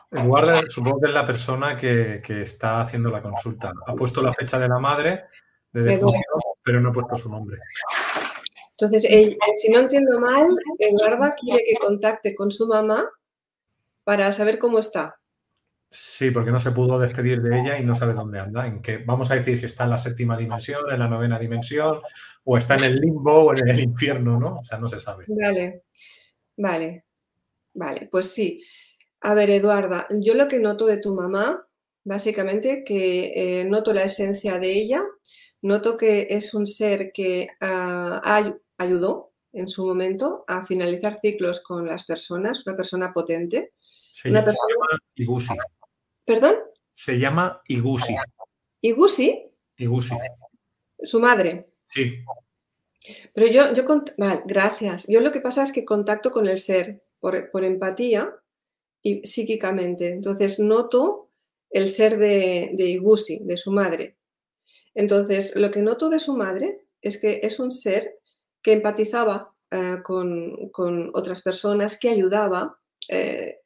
[0.10, 3.72] Eduarda, supongo que es la persona que, está haciendo la consulta.
[3.86, 5.26] Ha puesto la fecha de la madre
[5.72, 6.24] de defunción,
[6.64, 7.60] pero no ha puesto su nombre.
[8.72, 9.04] Entonces,
[9.56, 13.08] si no entiendo mal, Eduarda quiere que contacte con su mamá
[14.04, 15.20] para saber cómo está.
[15.94, 18.66] Sí, porque no se pudo despedir de ella y no sabe dónde anda.
[18.66, 22.00] En que vamos a decir si está en la séptima dimensión, en la novena dimensión,
[22.46, 24.60] o está en el limbo o en el infierno, ¿no?
[24.60, 25.26] O sea, no se sabe.
[25.28, 25.84] Vale,
[26.56, 27.04] vale,
[27.74, 28.64] vale, pues sí.
[29.20, 31.68] A ver, Eduarda, yo lo que noto de tu mamá,
[32.06, 35.04] básicamente, que eh, noto la esencia de ella,
[35.62, 38.22] noto que es un ser que ah,
[38.78, 43.74] ayudó en su momento a finalizar ciclos con las personas, una persona potente.
[44.24, 44.62] una persona...
[45.18, 45.81] se llama.
[46.32, 46.56] ¿Perdón?
[46.94, 48.16] Se llama Igusi.
[48.80, 49.52] ¿Igusi?
[49.76, 50.16] Igusi.
[51.04, 51.74] Su madre.
[51.84, 52.24] Sí.
[53.34, 53.84] Pero yo, yo
[54.18, 55.06] vale, gracias.
[55.10, 58.34] Yo lo que pasa es que contacto con el ser por, empatía
[59.02, 60.14] y psíquicamente.
[60.14, 61.32] Entonces noto
[61.70, 64.16] el ser de, de Igusi, de su madre.
[64.96, 68.20] Entonces, lo que noto de su madre es que es un ser
[68.62, 73.61] que empatizaba eh, con, otras personas, que ayudaba eh,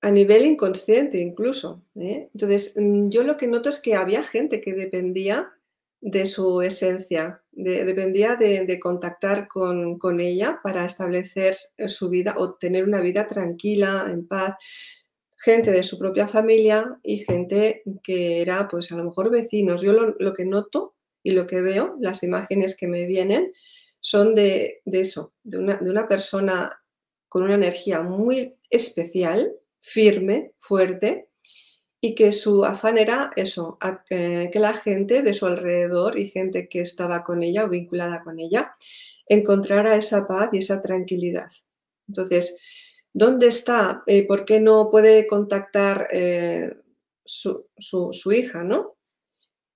[0.00, 1.82] a nivel inconsciente incluso.
[1.96, 2.28] ¿eh?
[2.32, 5.52] Entonces, mm, yo lo que noto es que había gente que dependía
[6.00, 11.56] de su esencia, dependía de, contactar con, con, ella para establecer
[11.88, 14.54] su vida o tener una vida tranquila, en paz.
[15.36, 19.82] Gente de su propia familia y gente que era, pues a lo mejor vecinos.
[19.82, 23.52] Yo lo, que noto y lo que veo, las imágenes que me vienen,
[24.00, 26.80] son de, de eso, de una, de una persona
[27.28, 31.28] con una energía muy especial, firme, fuerte,
[32.00, 33.76] y que su afán era eso,
[34.08, 38.38] que la gente de su alrededor y gente que estaba con ella o vinculada con
[38.38, 38.76] ella
[39.26, 41.48] encontrara esa paz y esa tranquilidad.
[42.06, 42.56] Entonces,
[43.12, 44.02] ¿dónde está?
[44.06, 46.72] Eh, ¿Por qué no puede contactar eh,
[47.24, 48.96] su, su, hija, no?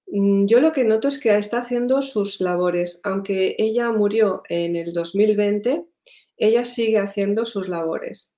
[0.07, 3.01] Mm, yo lo que noto es que está haciendo sus labores.
[3.05, 5.85] Aunque ella murió en el 2020,
[6.37, 8.35] ella sigue haciendo sus labores.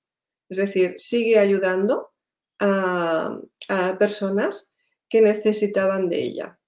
[0.49, 2.11] Es decir, sigue ayudando
[2.59, 3.41] a,
[3.99, 4.73] personas
[5.09, 6.59] que necesitaban de ella.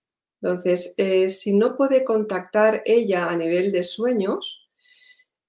[0.40, 4.68] Entonces, eh, si no puede contactar ella a nivel de sueños,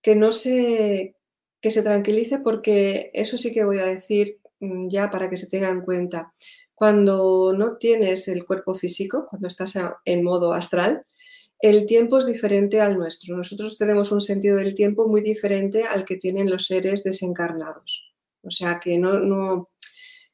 [0.01, 1.15] que no se,
[1.61, 5.49] que se tranquilice porque eso sí que voy a decir mm, ya para que se
[5.49, 6.33] tenga en cuenta.
[6.73, 11.05] Cuando no tienes el cuerpo físico, cuando estás en modo astral,
[11.59, 13.35] el tiempo es diferente al nuestro.
[13.35, 18.13] Nosotros tenemos un sentido del tiempo muy diferente al que tienen los seres desencarnados.
[18.43, 19.69] O sea que no, no,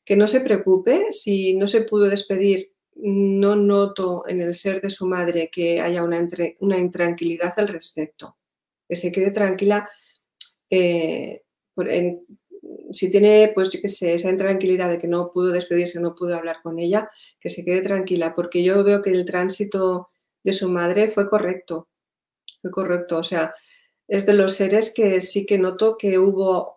[0.05, 2.71] que no se preocupe si no se pudo despedir.
[2.95, 6.27] No noto en el ser de su madre que haya una,
[6.59, 8.37] una intranquilidad al respecto.
[8.87, 9.89] Que se quede tranquila.
[10.69, 11.41] Eh,
[12.91, 16.35] si tiene, pues yo qué sé, esa intranquilidad de que no pudo despedirse, no pudo
[16.35, 20.09] hablar con ella, que se quede tranquila, porque yo veo que el tránsito
[20.43, 21.89] de su madre fue correcto.
[22.61, 23.17] Fue correcto.
[23.17, 23.53] O sea,
[24.07, 26.72] es de los seres que sí que noto que hubo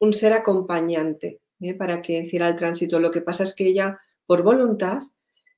[0.00, 1.74] un ser acompañante ¿eh?
[1.74, 2.98] para que hiciera el tránsito.
[2.98, 4.98] Lo que pasa es que ella, por voluntad,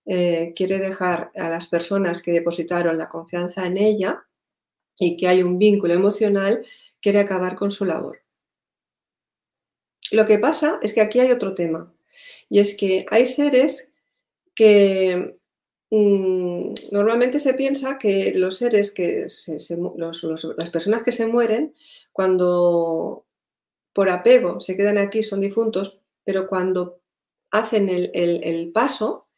[0.05, 4.25] eh, quiere dejar a las personas que depositaron la confianza en ella
[4.99, 6.67] y que hay un vínculo emocional,
[7.01, 8.21] quiere acabar con su labor.
[10.11, 11.93] Lo que pasa es que aquí hay otro tema
[12.49, 13.91] y es que hay seres
[14.55, 15.39] que
[15.91, 19.27] mm, normalmente se piensa que los seres que
[20.59, 21.75] las personas que se mueren
[22.13, 23.25] cuando
[23.93, 27.01] por apego se quedan aquí, son difuntos, pero cuando
[27.51, 29.29] hacen el, paso,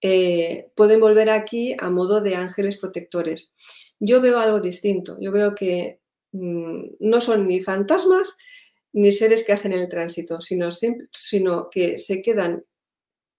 [0.00, 3.52] eh, pueden volver aquí a modo de ángeles protectores.
[3.98, 5.16] Yo veo algo distinto.
[5.20, 6.00] Yo veo que
[6.32, 8.36] mm, no son ni fantasmas
[8.92, 12.64] ni seres que hacen el tránsito, sino, sino que se quedan,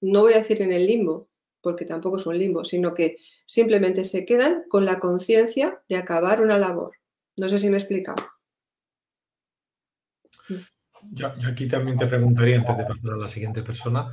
[0.01, 1.29] no voy a decir en el limbo,
[1.61, 6.41] porque tampoco es un limbo, sino que simplemente se quedan con la conciencia de acabar
[6.41, 6.93] una labor.
[7.37, 8.23] No sé si me he explicado.
[11.15, 14.09] Yo, aquí también te preguntaría, antes de pasar a la siguiente persona,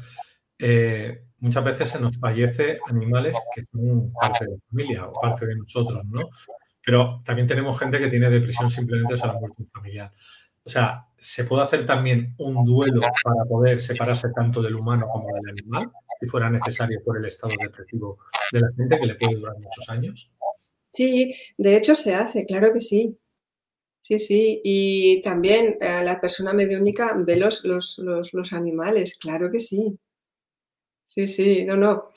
[0.58, 5.46] eh, muchas veces se nos fallece animales que son parte de la familia o parte
[5.46, 6.28] de nosotros, ¿no?
[6.84, 10.12] Pero también tenemos gente que tiene depresión simplemente por la muerte familiar.
[10.62, 15.34] O sea, ¿se puede hacer también un duelo para poder separarse tanto del humano como
[15.34, 18.18] del animal, si fuera necesario por el estado depresivo
[18.52, 20.30] de la gente que le puede durar muchos años?
[20.92, 23.18] Sí, de hecho se hace, claro que sí.
[24.10, 29.96] Sí, sí, y también eh, la persona mediúnica ve los, los, animales, claro que sí.
[31.06, 32.10] Sí, sí, no, no.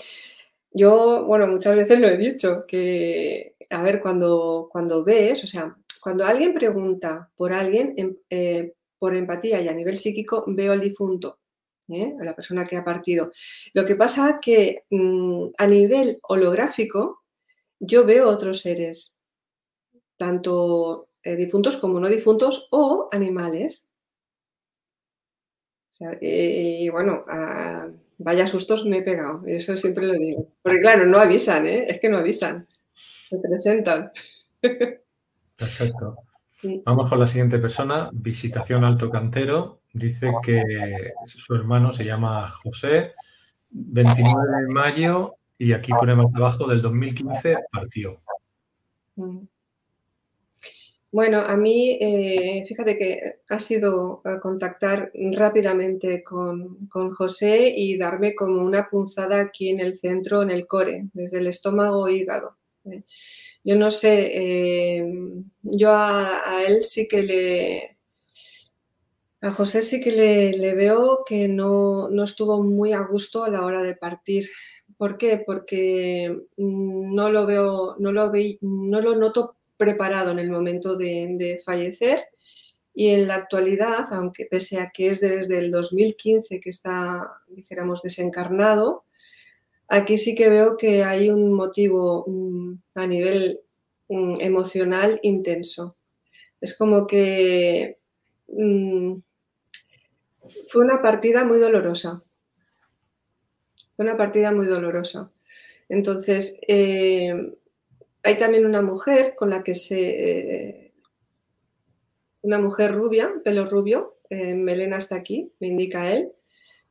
[0.71, 5.75] Yo, bueno, muchas veces lo he dicho, que, a ver, cuando, cuando ves, o sea,
[6.01, 10.81] cuando alguien pregunta por alguien, em, eh, por empatía y a nivel psíquico, veo al
[10.81, 11.39] difunto,
[11.89, 12.15] ¿eh?
[12.19, 13.31] a la persona que ha partido.
[13.73, 17.23] Lo que pasa que mm, a nivel holográfico,
[17.79, 19.15] yo veo otros seres,
[20.17, 23.89] tanto eh, difuntos como no difuntos o animales.
[26.21, 27.23] y bueno,
[28.17, 30.47] vaya sustos me he pegado, eso siempre lo digo.
[30.61, 31.85] Porque claro, no avisan, ¿eh?
[31.87, 34.11] es que no avisan, se presentan.
[35.55, 36.17] Perfecto.
[36.85, 39.81] Vamos con la siguiente persona, Visitación Alto Cantero.
[39.91, 40.63] Dice que
[41.25, 43.11] su hermano se llama José,
[43.69, 48.21] 29 de mayo, y aquí pone más abajo, del 2015 partió.
[49.15, 49.39] Mm.
[51.13, 58.63] Bueno, a mí, eh, fíjate que ha sido contactar rápidamente con, José y darme como
[58.63, 62.57] una punzada aquí en el centro, en el core, desde el estómago hígado.
[62.85, 63.03] Eh,
[63.63, 65.05] yo no sé, eh,
[65.61, 67.97] yo a, él sí que le,
[69.41, 70.11] a José sí que
[70.57, 74.49] le, veo que no, no, estuvo muy a gusto a la hora de partir.
[74.97, 75.43] ¿Por qué?
[75.45, 80.95] Porque mm, no lo veo, no lo, ve, no lo noto preparado en el momento
[80.95, 82.25] de, fallecer
[82.93, 88.01] y en la actualidad, aunque pese a que es desde el 2015 que está, dijéramos,
[88.01, 89.05] desencarnado,
[89.87, 92.25] aquí sí que veo que hay un motivo
[92.93, 93.61] a nivel
[94.07, 95.95] emocional intenso.
[96.61, 97.97] Es como que
[98.47, 99.15] mm,
[100.67, 102.23] fue una partida muy dolorosa.
[103.95, 105.31] Fue una partida muy dolorosa.
[105.89, 107.53] Entonces, eh,
[108.23, 109.99] hay también una mujer con la que se...
[109.99, 110.93] Eh,
[112.41, 116.33] una mujer rubia, pelo rubio, eh, melena hasta aquí, me indica él,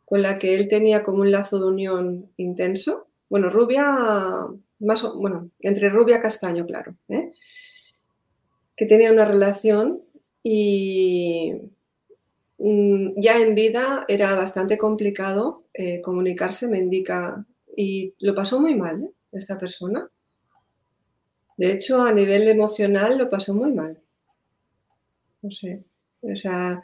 [0.07, 3.09] con la que él tenía como un lazo de unión intenso.
[3.29, 3.87] Bueno, rubia,
[4.79, 6.95] más, bueno, entre rubia y castaño, claro.
[8.77, 10.03] Que tenía una relación
[10.43, 11.53] y
[12.57, 15.65] mm, ya en vida era bastante complicado
[16.03, 17.45] comunicarse, me indica,
[17.77, 20.11] y lo pasó muy mal esta persona.
[21.57, 24.01] De hecho, a nivel emocional lo pasó muy mal.
[25.43, 25.83] No sé.
[26.21, 26.83] O sea,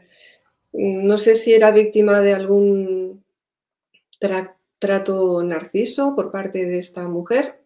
[0.72, 3.24] no sé si era víctima de algún
[4.78, 7.60] trato narciso por parte de esta mujer.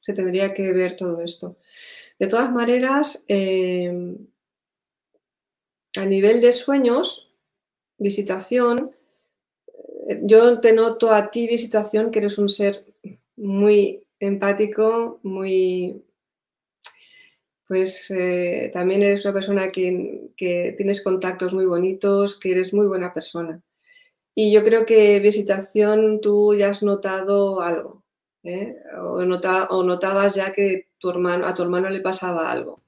[0.00, 1.58] Se tendría que ver todo esto.
[2.18, 4.16] De todas maneras, eh,
[5.96, 7.32] a nivel de sueños,
[7.98, 8.92] visitación,
[10.22, 12.86] yo te noto a ti, visitación, que eres un ser
[13.36, 16.02] muy empático, muy
[17.68, 23.12] pues eh, también eres una persona que, tienes contactos muy bonitos, que eres muy buena
[23.12, 23.60] persona.
[24.34, 28.02] Y yo creo que visitación tú ya has notado algo,
[28.42, 28.74] ¿eh?
[28.98, 32.80] o, o, notabas ya que tu hermano, a tu hermano le pasaba algo,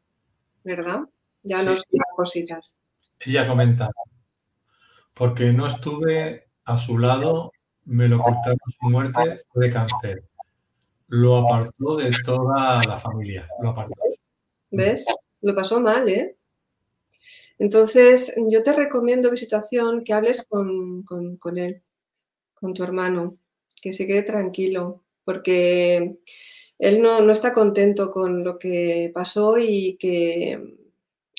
[0.65, 1.01] ¿verdad?
[1.43, 1.85] Ya nos
[2.17, 2.83] cositas.
[3.21, 3.91] Ella comenta,
[5.19, 7.53] porque no estuve a su lado,
[7.85, 10.25] me lo ocultaron su muerte de cáncer.
[11.09, 14.01] Lo apartó de toda la familia, lo apartó.
[14.71, 15.05] ¿Ves?
[15.43, 16.37] Lo pasó mal, ¿eh?
[17.59, 21.05] Entonces, yo te recomiendo visitación que hables con,
[21.59, 21.83] él,
[22.55, 23.37] con tu hermano,
[23.83, 26.19] que se quede tranquilo, porque
[26.79, 30.79] él no, no, está contento con lo que pasó y que...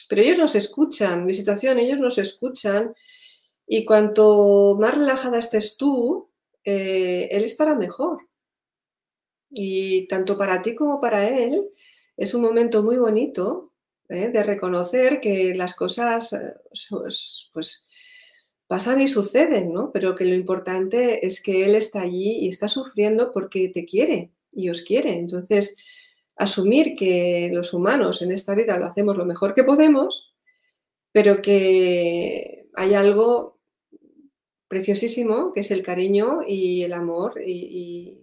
[0.08, 2.94] Pero ellos nos escuchan, visitación, ellos nos escuchan
[3.66, 6.30] y cuanto más relajada estés tú,
[6.66, 8.28] eh, él estará mejor.
[9.50, 11.70] Y tanto para ti como para él,
[12.22, 13.74] es un momento muy bonito
[14.08, 14.30] ¿eh?
[14.30, 16.54] de reconocer que las cosas eh,
[17.52, 17.88] pues,
[18.68, 19.92] pasan y suceden, ¿no?
[19.92, 24.30] Pero que lo importante es que él está allí y está sufriendo porque te quiere
[24.52, 25.16] y os quiere.
[25.16, 25.76] Entonces,
[26.36, 30.36] asumir que los humanos en esta vida lo hacemos lo mejor que podemos,
[31.12, 33.58] pero que hay algo
[34.68, 38.20] preciosísimo que es el cariño y el amor y,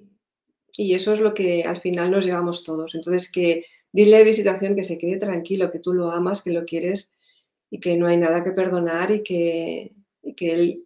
[0.76, 2.94] y eso es lo que al final nos llevamos todos.
[2.94, 7.12] Entonces, que Dile visitación que se quede tranquilo, que tú lo amas, que lo quieres
[7.70, 9.94] y que no hay nada que perdonar y que,
[10.36, 10.84] que él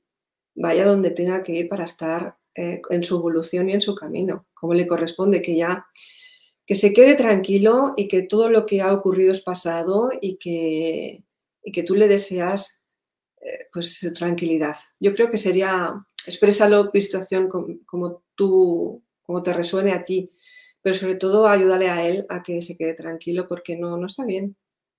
[0.54, 4.46] vaya donde tenga que ir para estar eh, en su evolución y en su camino,
[4.54, 5.86] como le corresponde, que ya
[6.66, 11.24] que se quede tranquilo y que todo lo que ha ocurrido es pasado y que,
[11.62, 12.80] y que tú le deseas
[13.40, 14.76] eh, pues tranquilidad.
[15.00, 15.92] Yo creo que sería,
[16.26, 20.30] exprésalo visitación como, como tú, como te resuene a ti,
[20.82, 24.24] pero sobre todo ayúdale a él a que se quede tranquilo porque no, no está
[24.24, 24.56] bien,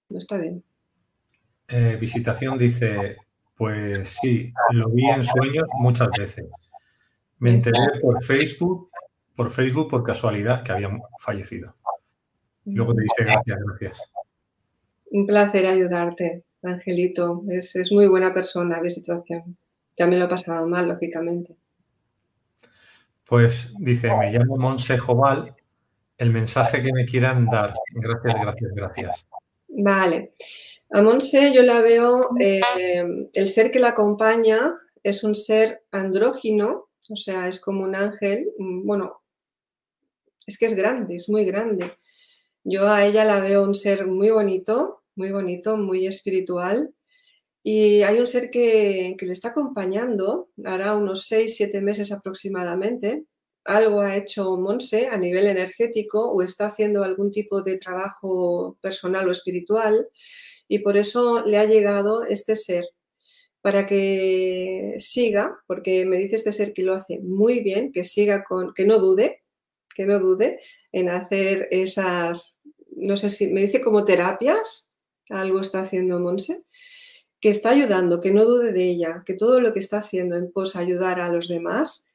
[0.10, 0.64] no está bien.
[1.68, 3.18] Eh, visitación dice,
[3.56, 6.46] pues sí, lo vi en sueños muchas veces.
[7.40, 8.90] Me enteré por Facebook,
[9.36, 11.76] por Facebook por casualidad que había fallecido.
[12.66, 14.12] Y luego te dice gracias, gracias.
[15.12, 17.44] Un placer ayudarte, Angelito.
[17.50, 19.58] Es, es muy buena persona, visitación.
[19.98, 21.56] También lo ha pasado mal, lógicamente.
[23.26, 25.54] Pues dice, me llamo Monse Joval
[26.24, 27.74] el mensaje que me quieran dar.
[27.94, 29.26] Gracias, gracias, gracias.
[29.68, 30.34] Vale.
[30.90, 32.62] A Monse yo la veo, eh,
[33.34, 38.52] el ser que la acompaña es un ser andrógino, o sea, es como un ángel,
[38.58, 39.22] mm, bueno,
[40.46, 41.94] es que es grande, es muy grande.
[42.64, 46.94] Yo a ella la veo un ser muy bonito, muy bonito, muy espiritual.
[47.64, 53.26] Y hay un ser que, que le está acompañando, hará unos 6, 7 meses aproximadamente,
[53.66, 59.28] algo ha hecho Monse a nivel energético o está haciendo algún tipo de trabajo personal
[59.28, 60.10] o espiritual
[60.68, 62.86] y por eso le ha llegado este ser
[63.62, 68.44] para que siga, porque me dice este ser que lo hace muy bien, que siga
[68.44, 69.42] con, que no dude,
[69.96, 70.60] que no dude
[70.92, 72.58] en hacer esas,
[72.96, 74.92] no sé si me dice como terapias,
[75.30, 76.66] algo está haciendo Monse,
[77.40, 80.52] que está ayudando, que no dude de ella, que todo lo que está haciendo en
[80.52, 82.06] pos ayudar a los demás,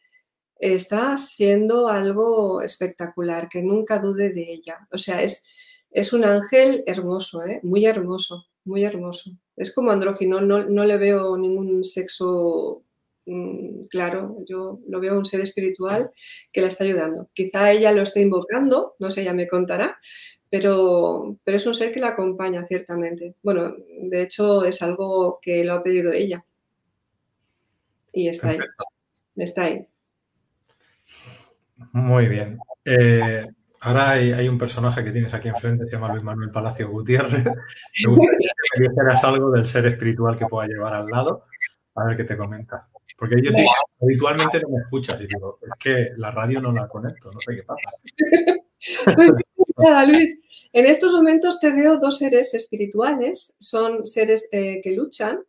[0.59, 4.87] está siendo algo espectacular, que nunca dude de ella.
[4.93, 5.45] O sea, es,
[5.91, 7.61] es un ángel hermoso, ¿eh?
[7.63, 9.31] muy hermoso, muy hermoso.
[9.57, 12.83] Es como andrógino, no, no le veo ningún sexo
[13.27, 16.11] mm, claro, yo lo veo un ser espiritual
[16.53, 17.29] que la está ayudando.
[17.35, 19.99] Quizá ella lo esté invocando, no sé, ella me contará,
[20.51, 23.35] pero, pero es un ser que la acompaña ciertamente.
[23.43, 26.45] Bueno, de hecho es algo que lo ha pedido ella.
[28.13, 28.59] Y está ahí.
[29.37, 29.87] Está ahí.
[31.93, 32.59] Muy bien.
[32.85, 33.47] Eh,
[33.81, 37.45] ahora hay, un personaje que tienes aquí enfrente, se llama Luis Manuel Palacio Gutiérrez.
[37.45, 41.45] Me gustaría que me dijeras algo del ser espiritual que pueda llevar al lado,
[41.95, 42.89] a ver qué te comenta.
[43.17, 43.51] Porque yo
[44.01, 47.57] habitualmente no me escuchas y digo, es que la radio no la conecto, no sé
[47.57, 47.91] qué pasa.
[49.05, 50.41] Pues nada, Luis,
[50.73, 55.41] en estos momentos te veo dos seres espirituales, son seres eh, que luchan,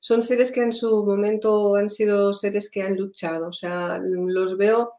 [0.00, 4.56] son seres que en su momento han sido seres que han luchado, o sea, los
[4.56, 4.92] veo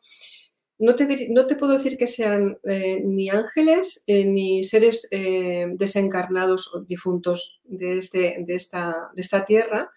[0.79, 6.79] no te, puedo decir que sean eh, ni ángeles eh, ni seres eh, desencarnados o
[6.79, 9.91] difuntos de, este, de, esta, de, esta, tierra,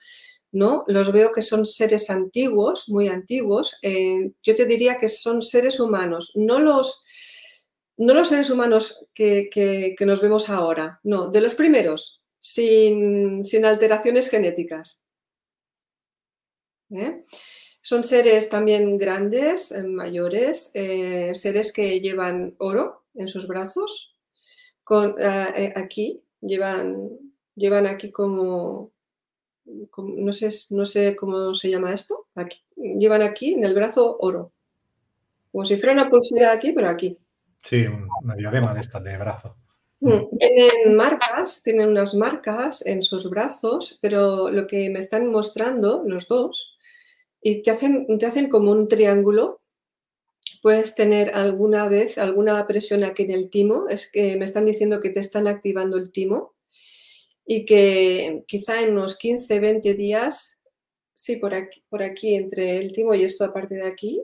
[0.50, 0.82] ¿no?
[0.88, 3.78] Los veo que son seres antiguos, muy antiguos.
[3.82, 7.04] yo te diría que son seres humanos, no los,
[7.96, 15.04] no los seres humanos que, nos vemos ahora, no, de los primeros, sin, alteraciones genéticas.
[17.80, 24.14] Son seres también grandes, eh, mayores, eh, seres que llevan oro en sus brazos.
[25.18, 27.08] Eh, aquí llevan,
[27.54, 28.92] llevan aquí como,
[29.64, 34.52] no, sé, no sé cómo se llama esto, aquí, llevan aquí en el brazo oro.
[35.50, 37.16] Como si fuera una pulsera aquí, pero aquí.
[37.62, 37.86] Sí,
[38.22, 39.56] una diadema de estas de brazo.
[40.02, 46.02] Mm, tienen marcas, tienen unas marcas en sus brazos, pero lo que me están mostrando
[46.04, 46.76] los dos
[47.40, 49.60] y te hacen, te hacen como un triángulo.
[50.60, 53.88] Puedes tener alguna vez alguna presión aquí en el timo.
[53.88, 56.54] Es que me están diciendo que te están activando el timo
[57.46, 60.60] y que quizá en unos 15, 20 días,
[61.14, 64.22] sí, por aquí, por aquí entre el timo y esto a partir de aquí,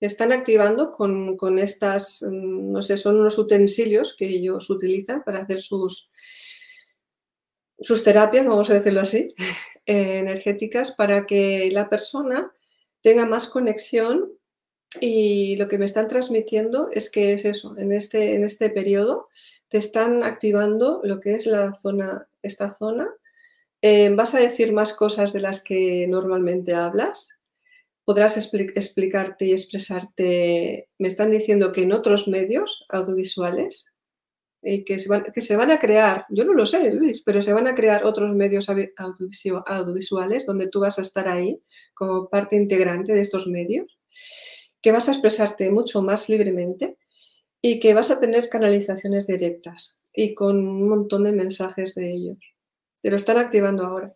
[0.00, 5.62] están activando con, estas, mm, no sé, son unos utensilios que ellos utilizan para hacer
[5.62, 6.10] sus,
[7.78, 9.34] sus terapias, vamos a decirlo así,
[9.86, 12.52] energéticas, para que la persona
[13.00, 14.32] tenga más conexión
[15.00, 19.28] y lo que me están transmitiendo es que es eso, en este, en este periodo
[19.68, 23.12] te están activando lo que es la zona, esta zona.
[23.82, 27.35] Eh, vas a decir más cosas de las que normalmente hablas.
[28.06, 30.88] Podrás explicarte y expresarte.
[30.96, 33.92] Me están diciendo que en otros medios audiovisuales
[34.62, 37.42] y que se, van, que se van a crear, yo no lo sé, Luis, pero
[37.42, 41.60] se van a crear otros medios audiovisuales donde tú vas a estar ahí
[41.94, 43.98] como parte integrante de estos medios,
[44.80, 46.96] que vas a expresarte mucho más libremente
[47.60, 52.38] y que vas a tener canalizaciones directas y con un montón de mensajes de ellos.
[53.02, 54.14] Te lo están activando ahora.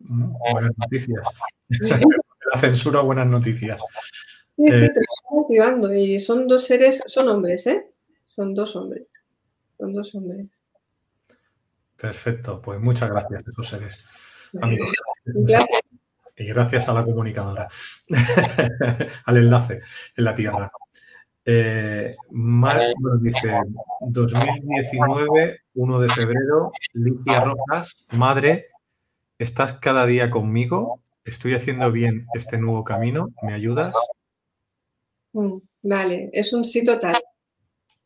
[0.00, 1.28] Mm, buenas noticias.
[2.54, 3.80] La censura, buenas noticias.
[4.54, 4.88] Sí, eh,
[5.42, 7.90] activando y son dos seres, son hombres, ¿eh?
[8.26, 9.08] Son dos hombres.
[9.76, 10.46] Son dos hombres.
[11.96, 14.04] Perfecto, pues muchas gracias a esos seres.
[16.36, 17.66] Y gracias a la comunicadora,
[19.24, 19.80] al enlace
[20.16, 20.70] en la tierra.
[21.44, 23.52] Eh, más nos dice
[24.00, 28.68] 2019, 1 de febrero, Licia Rojas, madre,
[29.38, 31.03] ¿estás cada día conmigo?
[31.24, 33.32] ¿Estoy haciendo bien este nuevo camino?
[33.42, 33.96] ¿Me ayudas?
[35.32, 37.14] Mm, vale, es un sí total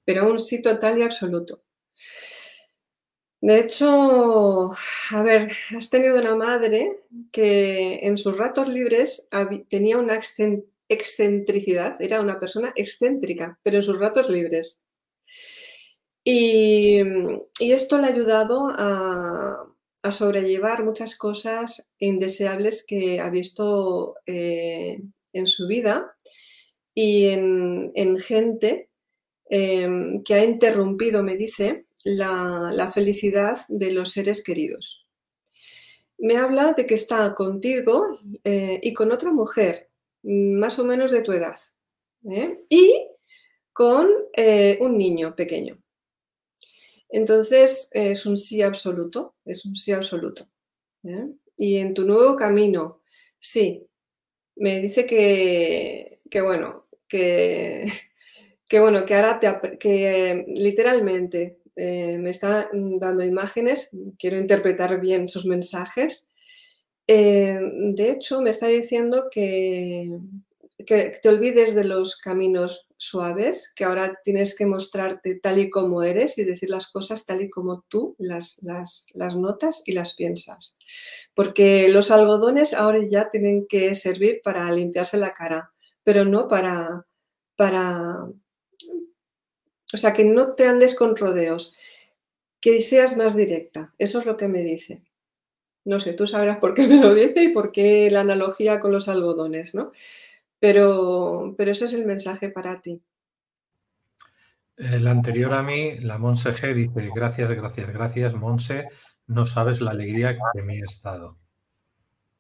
[0.08, 1.62] pero un sí total y absoluto.
[3.42, 4.72] De hecho,
[5.10, 7.00] a ver, has tenido una madre
[7.30, 9.28] que en sus ratos libres
[9.68, 10.18] tenía una
[10.88, 14.86] excentricidad, era una persona excéntrica, pero en sus ratos libres.
[16.24, 17.02] Y,
[17.60, 19.67] esto le ha ayudado a,
[20.10, 26.16] sobrellevar muchas cosas indeseables que ha visto eh, en su vida
[26.94, 28.88] y en, en gente
[29.50, 35.06] Em, que ha interrumpido, me dice, la, felicidad de los seres queridos.
[36.18, 39.90] Me habla de que está contigo eh, y con otra mujer,
[40.22, 41.56] más o menos de tu edad,
[42.30, 42.64] ¿eh?
[42.68, 43.06] y
[43.72, 44.08] con
[44.80, 45.80] un niño pequeño.
[47.08, 50.48] Entonces es un sí absoluto, es un sí absoluto.
[51.56, 53.02] Y en tu nuevo camino,
[53.38, 53.86] sí,
[54.56, 57.86] me dice que, que bueno, que
[58.68, 65.28] que bueno, que ahora te, que literalmente eh, me está dando imágenes, quiero interpretar bien
[65.28, 66.28] sus mensajes.
[67.06, 67.58] Eh,
[67.94, 70.10] de hecho, me está diciendo que,
[70.88, 76.02] que te olvides de los caminos suaves, que ahora tienes que mostrarte tal y como
[76.02, 78.62] eres y decir las cosas tal y como tú las,
[79.36, 80.78] notas y las piensas.
[81.34, 85.72] Porque los algodones ahora ya tienen que servir para limpiarse la cara,
[86.02, 87.04] pero no para,
[87.54, 88.24] para...
[89.92, 91.74] O sea, que no te andes con rodeos,
[92.62, 93.92] que seas más directa.
[93.98, 95.02] Eso es lo que me dice.
[95.84, 98.90] No sé, tú sabrás por qué me lo dice y por qué la analogía con
[98.90, 99.92] los algodones, ¿no?
[100.60, 103.00] Pero, pero ese es el mensaje para ti.
[104.76, 108.86] El anterior a mí, la Monse G, dice, gracias, gracias, gracias, Monse,
[109.26, 111.36] no sabes la alegría que me he estado.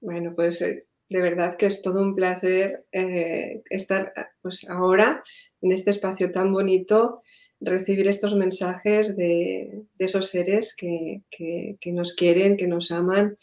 [0.00, 5.24] Bueno, pues eh, de verdad que es todo un placer eh, estar pues ahora
[5.62, 7.22] en este espacio tan bonito,
[7.60, 13.36] recibir estos mensajes de, esos seres que, que nos quieren, que nos aman.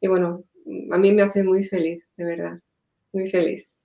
[0.00, 0.44] Y bueno,
[0.92, 2.58] a mí me hace muy feliz, de verdad,
[3.12, 3.77] muy feliz.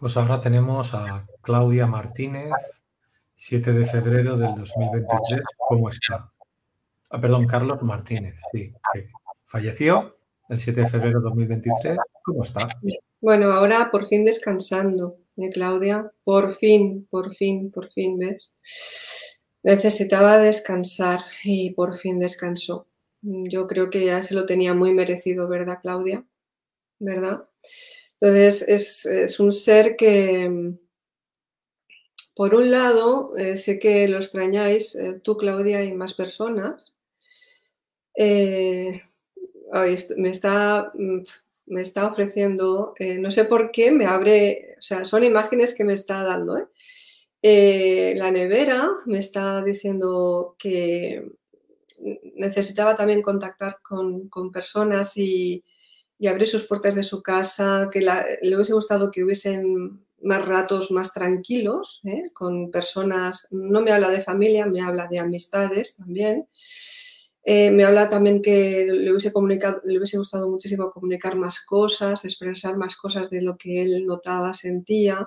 [0.00, 2.50] Pues ahora tenemos a Claudia Martínez,
[3.34, 5.42] 7 de febrero del 2023.
[5.58, 6.32] ¿Cómo está?
[7.10, 8.72] Ah, perdón, Carlos Martínez, sí,
[9.44, 10.16] falleció
[10.48, 11.98] el 7 de febrero del 2023.
[12.24, 12.66] ¿Cómo está?
[13.20, 16.10] Bueno, ahora por fin descansando, ¿eh, Claudia?
[16.24, 18.58] Por fin, por fin, por fin, ¿ves?
[19.62, 22.86] Necesitaba descansar y por fin descansó.
[23.20, 26.24] Yo creo que ya se lo tenía muy merecido, ¿verdad, Claudia?
[26.98, 27.44] ¿Verdad?
[28.20, 30.74] Entonces, es, un ser que,
[32.34, 36.96] por un lado, eh, sé que lo extrañáis, eh, tú, Claudia, y más personas.
[38.14, 38.92] Eh,
[40.18, 41.22] me, está, mm,
[41.66, 45.94] me está ofreciendo, no sé por qué, me abre, o sea, son imágenes que me
[45.94, 46.68] está dando.
[47.42, 51.24] la nevera me está diciendo que
[52.36, 55.64] necesitaba también contactar con, con personas y,
[56.20, 60.90] y abrir sus puertas de su casa, que le hubiese gustado que hubiesen más ratos
[60.90, 62.24] más tranquilos, ¿eh?
[62.34, 66.46] con personas, no me habla de familia, me habla de amistades también.
[67.42, 72.22] Eh, me habla también que le hubiese, comunicado, le hubiese gustado muchísimo comunicar más cosas,
[72.26, 75.26] expresar más cosas de lo que él notaba, sentía.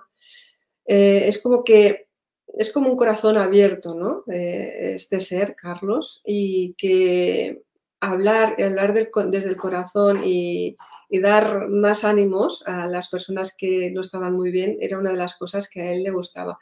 [0.85, 2.07] Eh, es como que
[2.55, 4.23] es como un corazón abierto, ¿no?
[4.27, 7.63] este ser, Carlos, y que
[8.03, 10.77] hablar, hablar desde el corazón y,
[11.21, 15.35] dar más ánimos a las personas que no estaban muy bien era una de las
[15.37, 16.57] cosas que a él le gustaba.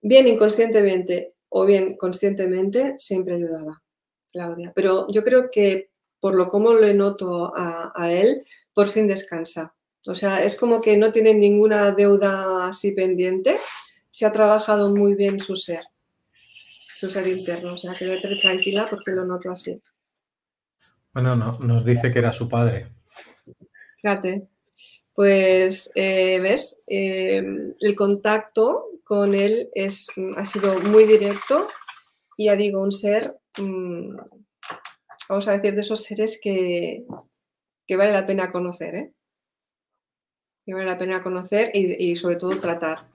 [0.00, 3.82] Bien inconscientemente o bien conscientemente siempre ayudaba,
[4.32, 4.72] Claudia.
[4.74, 8.42] Pero yo creo que por lo como le noto a, a él,
[8.72, 9.74] por fin descansa.
[10.06, 13.58] O sea, es como que no tiene ninguna deuda así pendiente.
[14.10, 15.84] Se ha trabajado muy bien su ser,
[16.98, 17.74] su ser interno.
[17.74, 19.78] O sea, quédate tranquila porque lo noto así.
[21.12, 22.92] Bueno, no, nos dice que era su padre.
[24.00, 24.48] Fíjate.
[25.14, 26.80] Pues, eh, ¿ves?
[26.86, 27.42] Eh,
[27.80, 30.06] el contacto con él es,
[30.36, 31.66] ha sido muy directo
[32.36, 34.16] y ya digo, un ser, mm,
[35.28, 37.04] vamos a decir, de esos seres que,
[37.96, 39.12] vale la pena conocer, ¿eh?
[40.64, 43.08] Que vale la pena conocer y, sobre todo tratar.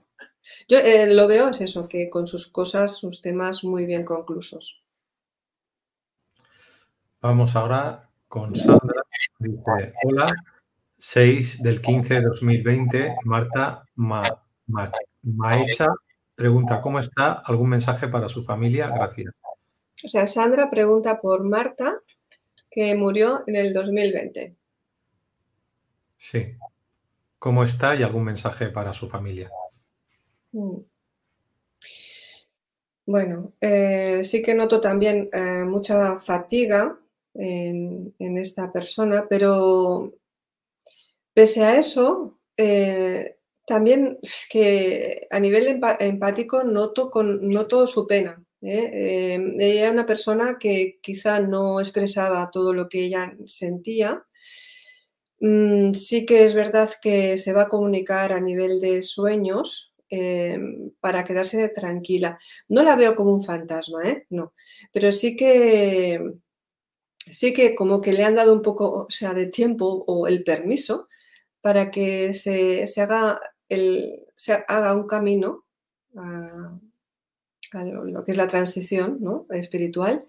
[0.68, 4.83] Yo eh, lo veo, es eso, que con sus cosas, sus temas muy bien conclusos.
[7.24, 9.02] Vamos ahora con Sandra.
[9.38, 10.26] Dice, hola,
[10.98, 13.86] 6 del 15 de 2020, Marta
[15.22, 15.86] Maecha
[16.34, 17.32] pregunta, ¿cómo está?
[17.32, 18.88] ¿Algún mensaje para su familia?
[18.88, 19.32] Gracias.
[20.04, 21.98] O sea, Sandra pregunta por Marta,
[22.70, 24.54] que murió en el 2020.
[26.18, 26.58] Sí.
[27.38, 29.50] ¿Cómo está y algún mensaje para su familia?
[30.52, 30.76] Mm.
[33.06, 36.98] Bueno, eh, sí que noto también eh, mucha fatiga
[37.34, 40.14] en, esta persona, pero
[41.32, 48.42] pese a eso, eh, también es que a nivel empático noto, con, noto su pena.
[48.62, 48.90] ¿eh?
[48.92, 54.24] Eh, ella era una persona que quizá no expresaba todo lo que ella sentía.
[55.40, 59.90] Mm, sí que es verdad que se va a comunicar a nivel de sueños,
[61.00, 62.38] para quedarse tranquila.
[62.68, 64.54] No la veo como un fantasma, no,
[64.92, 66.20] pero sí que
[67.32, 70.44] sí que como que le han dado un poco, o sea, de tiempo o el
[70.44, 71.08] permiso
[71.60, 75.64] para que se, haga, el, se haga un camino
[76.16, 76.78] a,
[77.72, 79.18] lo que es la transición
[79.50, 80.26] espiritual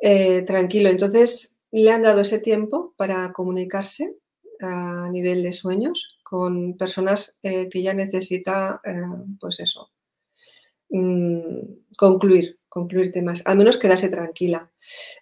[0.00, 0.88] eh, tranquilo.
[0.88, 4.16] Entonces, le han dado ese tiempo para comunicarse
[4.60, 9.00] a nivel de sueños con personas eh, que ya necesita, eh,
[9.38, 9.90] pues eso,
[10.90, 11.60] mm,
[11.98, 14.70] concluir concluir temas, al menos quedarse tranquila.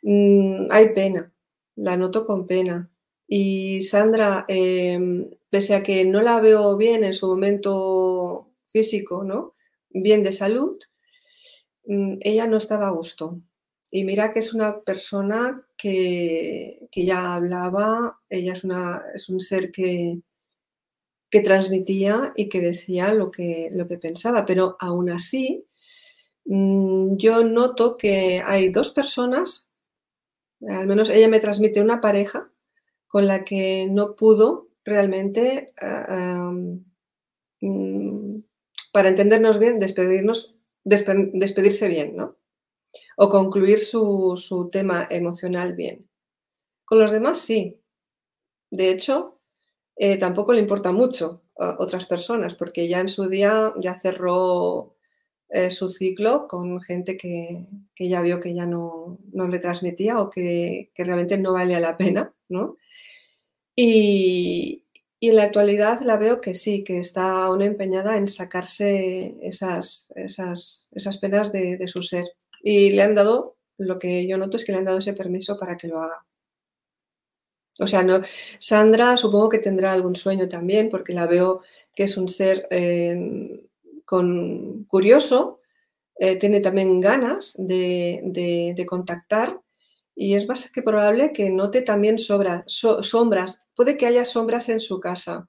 [0.02, 1.32] Mm, hay pena,
[1.76, 2.90] la noto con pena.
[3.28, 9.54] Y Sandra, em, pese a que no la veo bien en su momento físico, ¿no?
[9.90, 10.78] Bien de salud,
[11.86, 13.40] mm, ella no estaba a gusto.
[13.90, 19.70] Y mira que es una persona que, ya hablaba, ella es, una, es un ser
[19.70, 20.18] que,
[21.34, 25.66] que transmitía y que decía lo que, lo que pensaba, pero aún así
[26.44, 29.68] mm, yo noto que hay dos personas,
[30.60, 32.52] al menos ella me transmite una pareja
[33.08, 36.52] con la que no pudo realmente, ah,
[37.60, 38.38] mm,
[38.92, 40.54] para entendernos bien, despedirnos,
[40.84, 42.36] despedirse bien, ¿no?
[43.16, 46.08] O concluir su, tema emocional bien.
[46.84, 47.80] Con los demás sí.
[48.70, 49.33] De hecho,
[49.96, 54.96] eh, tampoco le importa mucho a otras personas, porque ya en su día ya cerró
[55.50, 57.66] eh, su ciclo con gente que,
[57.98, 62.34] ya vio que ya no, le transmitía o que, que, realmente no valía la pena,
[62.48, 62.76] ¿no?
[63.76, 64.84] Y,
[65.20, 70.88] en la actualidad la veo que sí, que está aún empeñada en sacarse esas, esas,
[70.92, 72.26] esas penas de, su ser.
[72.62, 75.58] Y le han dado, lo que yo noto es que le han dado ese permiso
[75.58, 76.26] para que lo haga.
[77.80, 78.06] O sea,
[78.58, 81.62] Sandra supongo que tendrá algún sueño también, porque la veo
[81.94, 83.60] que es un ser em,
[84.04, 85.60] con, curioso,
[86.18, 88.20] eh, tiene también ganas de,
[88.76, 89.60] de contactar
[90.16, 93.68] y es más que probable que note también sombras.
[93.74, 95.48] Puede que haya sombras en su casa,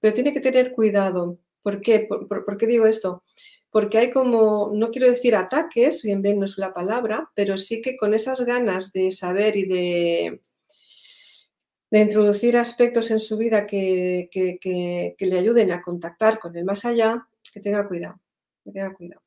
[0.00, 1.38] pero tiene que tener cuidado.
[1.62, 2.06] ¿Por qué?
[2.08, 3.24] ¿Por, qué digo esto?
[3.70, 8.14] Porque hay como, no quiero decir ataques, bien es la palabra, pero sí que con
[8.14, 10.40] esas ganas de saber y de,
[11.90, 14.28] de introducir aspectos en su vida que,
[15.18, 18.20] le ayuden a contactar con el más allá, que tenga cuidado,
[18.64, 19.22] que tenga cuidado.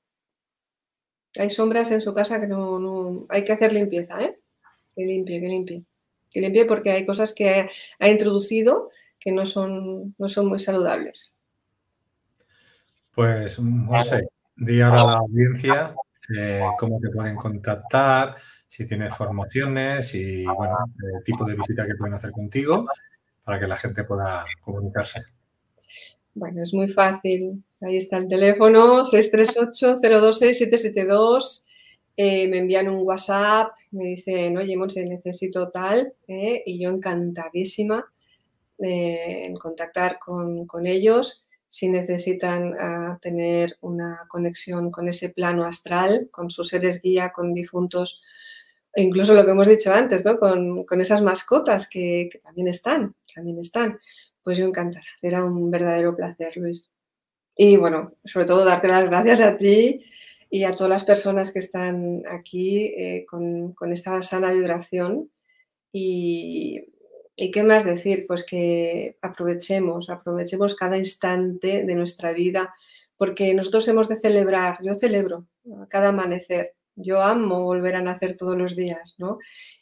[1.39, 4.38] Hay sombras en su casa que no, hay que hacer limpieza, ¿eh?
[4.95, 5.84] que limpie, que limpie.
[6.30, 8.89] Que limpie porque hay cosas que ha introducido
[9.20, 11.36] que no son, no son muy saludables.
[13.14, 15.95] Pues, José, di ahora a la audiencia
[16.38, 18.36] eh, cómo te pueden contactar,
[18.72, 20.78] si tienes formaciones y, bueno,
[21.17, 22.86] el tipo de visita que pueden hacer contigo
[23.43, 25.24] para que la gente pueda comunicarse.
[26.34, 27.65] Bueno, es muy fácil.
[27.82, 31.65] Ahí está el teléfono, 638-026-772.
[32.15, 38.05] Eh, me envían un WhatsApp, me dicen, oye, Monse, necesito tal, eh", y yo encantadísima
[38.80, 46.30] eh, en contactar con, ellos si necesitan ah, tener una conexión con ese plano astral,
[46.32, 48.22] con sus seres guía, con difuntos,
[48.96, 50.38] incluso lo que hemos dicho antes, ¿no?
[50.39, 54.00] con, esas mascotas que, también están, también están.
[54.44, 56.92] Pues yo encantará, será un verdadero placer, Luis.
[57.56, 60.04] Y bueno, sobre todo darte las gracias a ti
[60.50, 65.32] y a todas las personas que están aquí eh, con, esta sana vibración.
[65.94, 66.88] Y,
[67.36, 68.26] qué más decir?
[68.28, 72.74] Pues que aprovechemos, aprovechemos cada instante de nuestra vida,
[73.18, 75.48] porque nosotros hemos de celebrar, yo celebro
[75.89, 79.39] cada amanecer, yo amo volver a nacer todos los días, ¿no?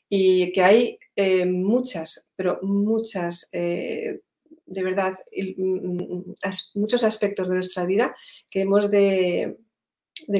[0.09, 4.21] Y que hay eh, muchas, pero muchas, eh,
[4.65, 6.35] de verdad, mm, mm,
[6.75, 8.15] muchos aspectos de nuestra vida
[8.49, 9.57] que hemos de,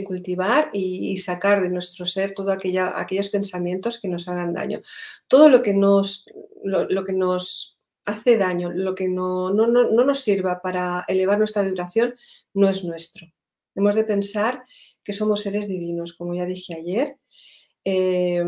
[0.06, 4.82] cultivar y, sacar de nuestro ser todos aquellos pensamientos que nos hagan daño.
[5.28, 6.26] Todo lo que nos,
[6.64, 12.14] lo, que nos hace daño, lo que no, no, nos sirva para elevar nuestra vibración,
[12.54, 13.28] no es nuestro.
[13.76, 14.64] Hemos de pensar
[15.04, 17.18] que somos seres divinos, como ya dije ayer,
[17.86, 18.44] eh,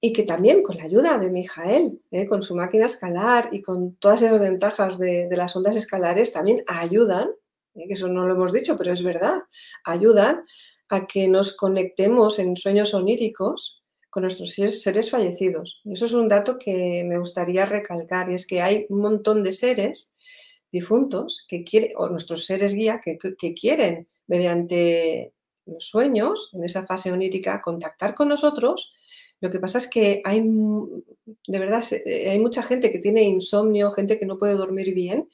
[0.00, 3.96] y que también con la ayuda de Mijael, eh, con su máquina escalar y con
[3.96, 7.30] todas esas ventajas de, las ondas escalares, también ayudan
[7.74, 7.86] ¿eh?
[7.86, 9.38] que eso no lo hemos dicho, pero es verdad,
[9.84, 10.44] ayudan
[10.90, 15.80] a que nos conectemos en sueños oníricos con nuestros seres fallecidos.
[15.84, 19.52] Eso es un dato que me gustaría recalcar, y es que hay un montón de
[19.52, 20.14] seres
[20.70, 25.33] difuntos que quieren, o nuestros seres guía, que, quieren, mediante
[25.66, 28.92] los sueños, en esa fase onírica, contactar con nosotros.
[29.40, 34.18] Lo que pasa es que hay, de verdad, hay mucha gente que tiene insomnio, gente
[34.18, 35.28] que no puede dormir bien,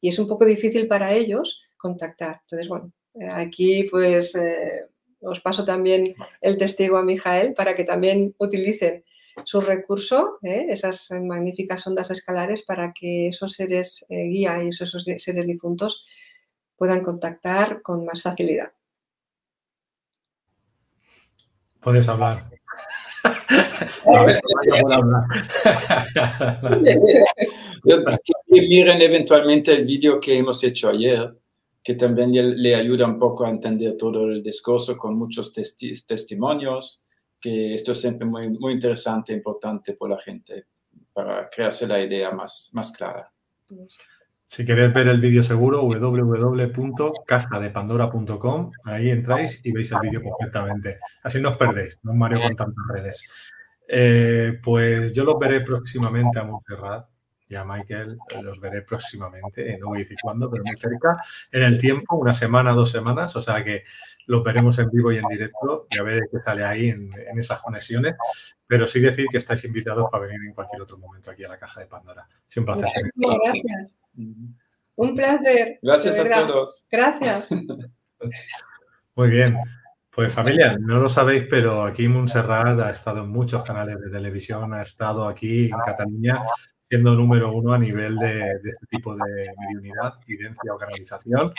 [0.00, 2.40] y es un poco difícil para ellos contactar.
[2.42, 4.86] Entonces, bueno, eh, aquí pues eh,
[5.20, 9.04] os paso también el testigo a Mijael para que también utilicen
[9.44, 15.46] su recurso, eh, esas magníficas ondas escalares, para que esos seres guía y esos, seres
[15.46, 16.06] difuntos
[16.76, 18.72] puedan contactar con más facilidad.
[21.86, 22.50] Puedes hablar.
[28.50, 31.32] miren eventualmente el vídeo que hemos hecho ayer
[31.84, 37.06] que también le ayuda un poco a entender todo el discurso con muchos testimonios,
[37.40, 40.66] que esto es siempre muy, muy interesante e importante por la gente
[41.12, 43.32] para crearse la idea más, más clara.
[44.46, 50.98] Si queréis ver el vídeo seguro, www.cajadepandora.com, ahí entráis y veis el vídeo perfectamente.
[51.22, 53.52] Así no os perdéis, no os mareo con tantas redes.
[53.88, 57.08] Eh, pues yo los veré próximamente a Montserrat
[57.48, 61.16] y a Michael, los veré próximamente, no voy a decir cuándo, pero muy cerca,
[61.52, 63.84] en el tiempo, una semana, dos semanas, o sea que
[64.26, 67.60] los veremos en vivo y en directo y a ver qué sale ahí en, esas
[67.60, 68.16] conexiones.
[68.66, 71.58] Pero sí decir que estáis invitados para venir en cualquier otro momento aquí a la
[71.58, 72.26] Caja de Pandora.
[72.48, 73.02] Siempre un placer.
[73.14, 74.06] gracias.
[74.96, 75.78] Un placer.
[75.82, 76.86] Gracias a todos.
[76.90, 77.48] Gracias.
[79.14, 79.56] Muy bien.
[80.10, 84.72] Pues familia, no lo sabéis, pero aquí Montserrat ha estado en muchos canales de televisión,
[84.72, 86.42] ha estado aquí en Cataluña
[86.88, 91.52] siendo número uno a nivel de, este tipo de mediunidad, evidencia o canalización.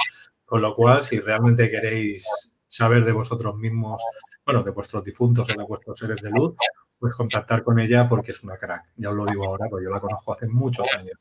[0.46, 2.26] Con lo cual, si realmente queréis
[2.68, 4.02] saber de vosotros mismos,
[4.46, 6.56] bueno, de vuestros difuntos o de vuestros seres de luz,
[7.00, 8.86] pues contactar con ella porque es una crack.
[8.96, 11.18] Ya os lo digo ahora, porque yo la conozco hace muchos años.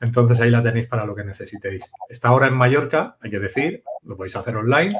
[0.00, 1.90] Entonces ahí la tenéis para lo que necesitéis.
[2.08, 4.96] Está ahora en Mallorca, hay que decir, lo podéis hacer online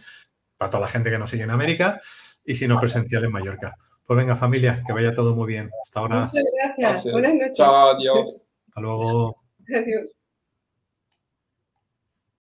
[0.57, 2.00] para toda la gente que nos sigue en América
[2.44, 3.76] y si no presencial en Mallorca.
[4.07, 5.70] Pues venga familia, que vaya todo muy bien.
[5.82, 6.20] Hasta ahora.
[6.20, 6.44] Muchas
[6.78, 7.12] gracias.
[7.12, 7.57] Buenas noches.
[7.57, 8.45] Chao, adiós.
[8.77, 9.37] Hasta luego.
[9.74, 10.26] Adiós.